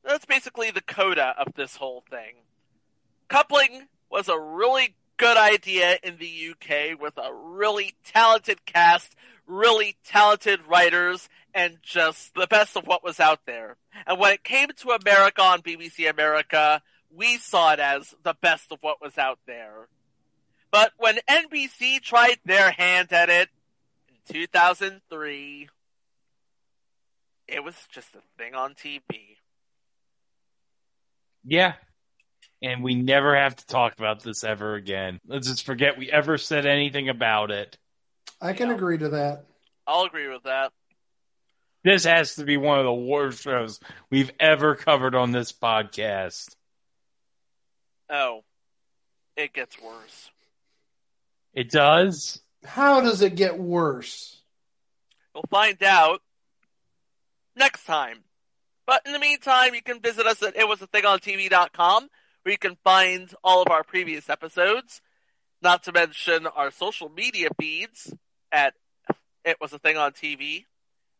That's 0.02 0.24
basically 0.24 0.70
the 0.70 0.80
coda 0.80 1.34
of 1.36 1.52
this 1.54 1.76
whole 1.76 2.02
thing. 2.08 2.36
Coupling 3.28 3.88
was 4.10 4.28
a 4.28 4.38
really 4.38 4.94
good 5.16 5.36
idea 5.36 5.98
in 6.02 6.16
the 6.16 6.50
UK 6.50 7.00
with 7.00 7.16
a 7.18 7.32
really 7.32 7.94
talented 8.04 8.64
cast, 8.64 9.14
really 9.46 9.96
talented 10.04 10.60
writers, 10.66 11.28
and 11.54 11.78
just 11.82 12.34
the 12.34 12.46
best 12.46 12.76
of 12.76 12.86
what 12.86 13.04
was 13.04 13.20
out 13.20 13.40
there. 13.46 13.76
And 14.06 14.18
when 14.18 14.32
it 14.32 14.44
came 14.44 14.68
to 14.68 14.90
America 14.90 15.42
on 15.42 15.62
BBC 15.62 16.08
America, 16.08 16.82
we 17.14 17.36
saw 17.36 17.72
it 17.72 17.80
as 17.80 18.14
the 18.22 18.34
best 18.40 18.72
of 18.72 18.78
what 18.80 19.02
was 19.02 19.18
out 19.18 19.38
there. 19.46 19.88
But 20.70 20.92
when 20.98 21.18
NBC 21.28 22.00
tried 22.00 22.38
their 22.44 22.70
hand 22.70 23.12
at 23.12 23.28
it 23.28 23.48
in 24.08 24.34
2003, 24.34 25.68
it 27.48 27.64
was 27.64 27.74
just 27.92 28.14
a 28.14 28.20
thing 28.38 28.54
on 28.54 28.74
TV. 28.74 29.36
Yeah. 31.44 31.74
And 32.62 32.82
we 32.82 32.94
never 32.94 33.34
have 33.34 33.56
to 33.56 33.66
talk 33.66 33.94
about 33.98 34.22
this 34.22 34.44
ever 34.44 34.74
again. 34.74 35.20
Let's 35.26 35.48
just 35.48 35.64
forget 35.64 35.96
we 35.98 36.10
ever 36.10 36.36
said 36.36 36.66
anything 36.66 37.08
about 37.08 37.50
it. 37.50 37.78
I 38.40 38.52
can 38.52 38.70
agree 38.70 38.98
to 38.98 39.08
that. 39.10 39.44
I'll 39.86 40.04
agree 40.04 40.28
with 40.28 40.42
that. 40.44 40.72
This 41.82 42.04
has 42.04 42.34
to 42.34 42.44
be 42.44 42.58
one 42.58 42.78
of 42.78 42.84
the 42.84 42.92
worst 42.92 43.42
shows 43.42 43.80
we've 44.10 44.30
ever 44.38 44.74
covered 44.74 45.14
on 45.14 45.32
this 45.32 45.52
podcast. 45.52 46.54
Oh, 48.10 48.44
it 49.36 49.52
gets 49.54 49.80
worse. 49.80 50.30
It 51.54 51.70
does? 51.70 52.40
How 52.64 53.00
does 53.00 53.22
it 53.22 53.36
get 53.36 53.58
worse? 53.58 54.42
We'll 55.34 55.44
find 55.48 55.82
out 55.82 56.20
next 57.56 57.84
time. 57.84 58.18
But 58.86 59.02
in 59.06 59.12
the 59.12 59.18
meantime, 59.18 59.74
you 59.74 59.82
can 59.82 60.00
visit 60.00 60.26
us 60.26 60.42
at 60.42 60.56
itwasathingontv.com 60.56 62.08
where 62.42 62.52
you 62.52 62.58
can 62.58 62.76
find 62.84 63.32
all 63.44 63.62
of 63.62 63.68
our 63.70 63.82
previous 63.84 64.28
episodes, 64.30 65.00
not 65.62 65.82
to 65.84 65.92
mention 65.92 66.46
our 66.46 66.70
social 66.70 67.08
media 67.08 67.48
feeds 67.60 68.12
at 68.50 68.74
It 69.44 69.56
Was 69.60 69.72
a 69.72 69.78
Thing 69.78 69.96
on 69.96 70.12
TV, 70.12 70.64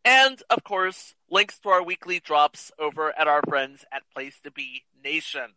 and 0.05 0.43
of 0.51 0.65
course, 0.65 1.15
links 1.31 1.59
to 1.61 1.69
our 1.69 1.83
weekly 1.83 2.21
drops 2.21 2.73
over 2.79 3.17
at 3.19 3.29
our 3.29 3.43
friends 3.49 3.85
at 3.93 4.03
Place 4.15 4.39
to 4.45 4.51
Be 4.51 4.85
Nation. 5.05 5.53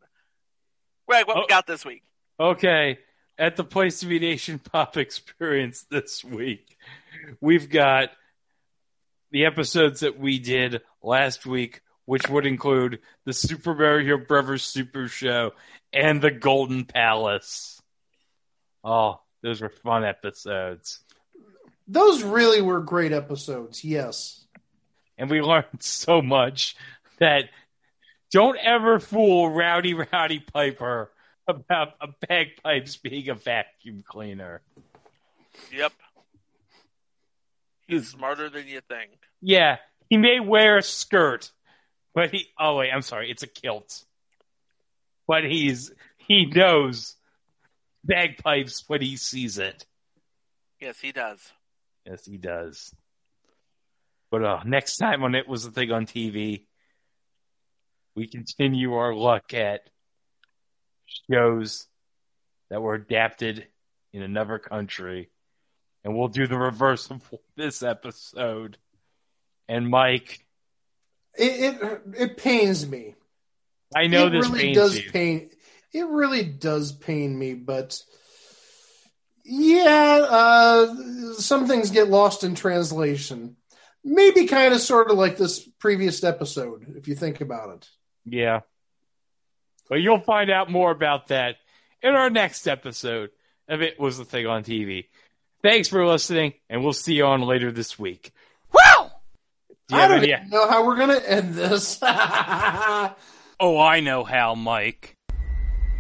Greg, 1.07 1.28
what 1.28 1.38
we 1.38 1.43
Oh. 1.43 1.47
got 1.47 1.66
this 1.68 1.86
week? 1.86 2.03
Okay. 2.39 2.99
At 3.38 3.55
the 3.55 3.64
Place 3.64 3.99
to 4.01 4.05
Be 4.05 4.20
Nation 4.20 4.59
Pop 4.72 4.97
Experience 4.97 5.84
this 5.89 6.24
week, 6.24 6.78
we've 7.41 7.70
got 7.70 8.09
the 9.32 9.45
episodes 9.45 10.01
that 10.01 10.20
we 10.20 10.39
did 10.39 10.82
last 11.01 11.45
week, 11.45 11.82
which 12.06 12.30
would 12.30 12.45
include 12.45 12.99
the 13.26 13.34
Super 13.34 13.74
Mario 13.74 14.18
Brothers 14.18 14.64
Super 14.64 15.08
Show 15.08 15.51
and 15.91 16.22
the 16.22 16.32
Golden 16.32 16.86
Palace. 16.86 17.82
Oh, 18.84 19.22
those 19.41 19.62
were 19.62 19.70
fun 19.70 20.04
episodes. 20.04 20.99
Those 21.88 22.24
really 22.24 22.62
were 22.62 22.82
great 22.82 23.12
episodes. 23.12 23.84
Yes. 23.84 24.45
And 25.18 25.30
we 25.30 25.41
learned 25.41 25.66
so 25.80 26.22
much 26.22 26.76
that 27.20 27.45
don't 28.32 28.58
ever 28.58 28.99
fool 28.99 29.49
Rowdy 29.49 29.93
Roddy 29.93 30.39
Piper 30.39 31.12
about 31.47 31.93
a 32.01 32.08
bagpipes 32.28 32.97
being 32.97 33.30
a 33.30 33.36
vacuum 33.36 34.04
cleaner. 34.06 34.62
Yep. 35.72 35.93
He's 37.88 38.08
smarter 38.08 38.49
than 38.49 38.68
you 38.68 38.82
think. 38.82 39.12
Yeah, 39.41 39.78
he 40.10 40.18
may 40.18 40.39
wear 40.39 40.78
a 40.78 40.84
skirt, 40.84 41.51
but 42.14 42.32
he. 42.32 42.47
Oh 42.59 42.78
wait, 42.78 42.91
I'm 42.91 43.01
sorry, 43.01 43.30
it's 43.32 43.43
a 43.43 43.47
kilt. 43.47 44.03
But 45.28 45.43
he's 45.43 45.91
he 46.18 46.45
knows 46.45 47.16
bagpipes 48.03 48.84
when 48.88 49.01
he 49.01 49.18
sees 49.18 49.57
it. 49.57 49.86
Yes, 50.80 50.99
he 50.99 51.11
does. 51.11 51.39
Yes, 52.05 52.26
he 52.26 52.38
does. 52.38 52.93
But 54.32 54.43
uh, 54.43 54.59
next 54.66 54.97
time 54.97 55.24
on 55.24 55.36
it 55.36 55.47
was 55.47 55.66
a 55.66 55.72
thing 55.72 55.91
on 55.91 56.05
TV, 56.05 56.66
we 58.16 58.28
continue 58.28 58.93
our 58.93 59.16
look 59.16 59.53
at 59.53 59.82
shows 61.30 61.88
that 62.70 62.82
were 62.82 62.95
adapted 62.95 63.68
in 64.11 64.22
another 64.22 64.59
country, 64.59 65.30
and 66.03 66.16
we'll 66.16 66.28
do 66.28 66.47
the 66.47 66.57
reverse 66.57 67.09
of 67.09 67.22
this 67.55 67.84
episode. 67.84 68.78
And 69.68 69.89
Mike, 69.89 70.43
It 71.38 71.76
it, 71.76 72.02
it 72.18 72.38
pains 72.38 72.88
me. 72.88 73.16
I 73.96 74.08
know 74.08 74.28
it 74.28 74.32
this 74.32 74.50
really 74.50 74.74
does 74.74 74.98
you. 74.98 75.12
pain. 75.12 75.50
It 75.94 76.08
really 76.08 76.44
does 76.44 76.92
pain 76.92 77.38
me, 77.38 77.54
but 77.54 78.02
yeah, 79.46 80.26
uh, 80.28 81.34
some 81.34 81.68
things 81.68 81.92
get 81.92 82.10
lost 82.10 82.44
in 82.44 82.56
translation. 82.56 83.58
Maybe 84.04 84.48
kind 84.48 84.74
of 84.74 84.82
sort 84.82 85.12
of 85.12 85.18
like 85.18 85.38
this 85.38 85.60
previous 85.80 86.24
episode, 86.24 86.96
if 86.98 87.08
you 87.08 87.16
think 87.16 87.42
about 87.42 87.76
it. 87.76 87.90
Yeah. 88.26 88.62
But 89.90 89.96
you'll 89.96 90.20
find 90.20 90.50
out 90.50 90.72
more 90.72 90.92
about 90.92 91.28
that 91.28 91.56
in 92.02 92.16
our 92.16 92.30
next 92.30 92.68
episode 92.68 93.30
of 93.68 93.82
It 93.82 94.00
Was 94.00 94.18
the 94.18 94.26
Thing 94.26 94.48
on 94.48 94.64
TV. 94.64 95.06
Thanks 95.62 95.88
for 95.88 96.06
listening, 96.06 96.54
and 96.70 96.84
we'll 96.84 96.94
see 96.94 97.16
you 97.16 97.26
on 97.26 97.42
later 97.42 97.72
this 97.72 97.98
week. 97.98 98.34
Wow! 99.94 99.98
Do 99.98 99.98
you 99.98 99.98
I 99.98 100.02
have 100.02 100.10
don't 100.10 100.24
any- 100.24 100.34
even 100.34 100.50
know 100.50 100.68
how 100.70 100.86
we're 100.86 100.96
gonna 100.98 101.22
end 101.26 101.54
this. 101.56 102.00
Oh, 103.60 103.80
I 103.80 104.00
know 104.02 104.24
how, 104.24 104.56
Mike. 104.56 105.16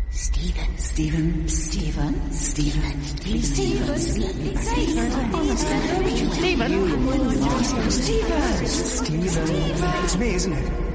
Stephen, 0.09 0.77
Stephen, 0.77 1.47
Stephen, 1.47 2.31
Stephen, 2.31 3.01
Stephen, 3.03 3.41
Stephen, 3.41 3.97
Stephen, 3.97 4.57
Stephen, 4.57 5.51
Stephen, 7.89 8.69
Steven. 8.69 10.03
It's 10.03 10.17
me, 10.17 10.33
isn't 10.35 10.53
it? 10.53 10.92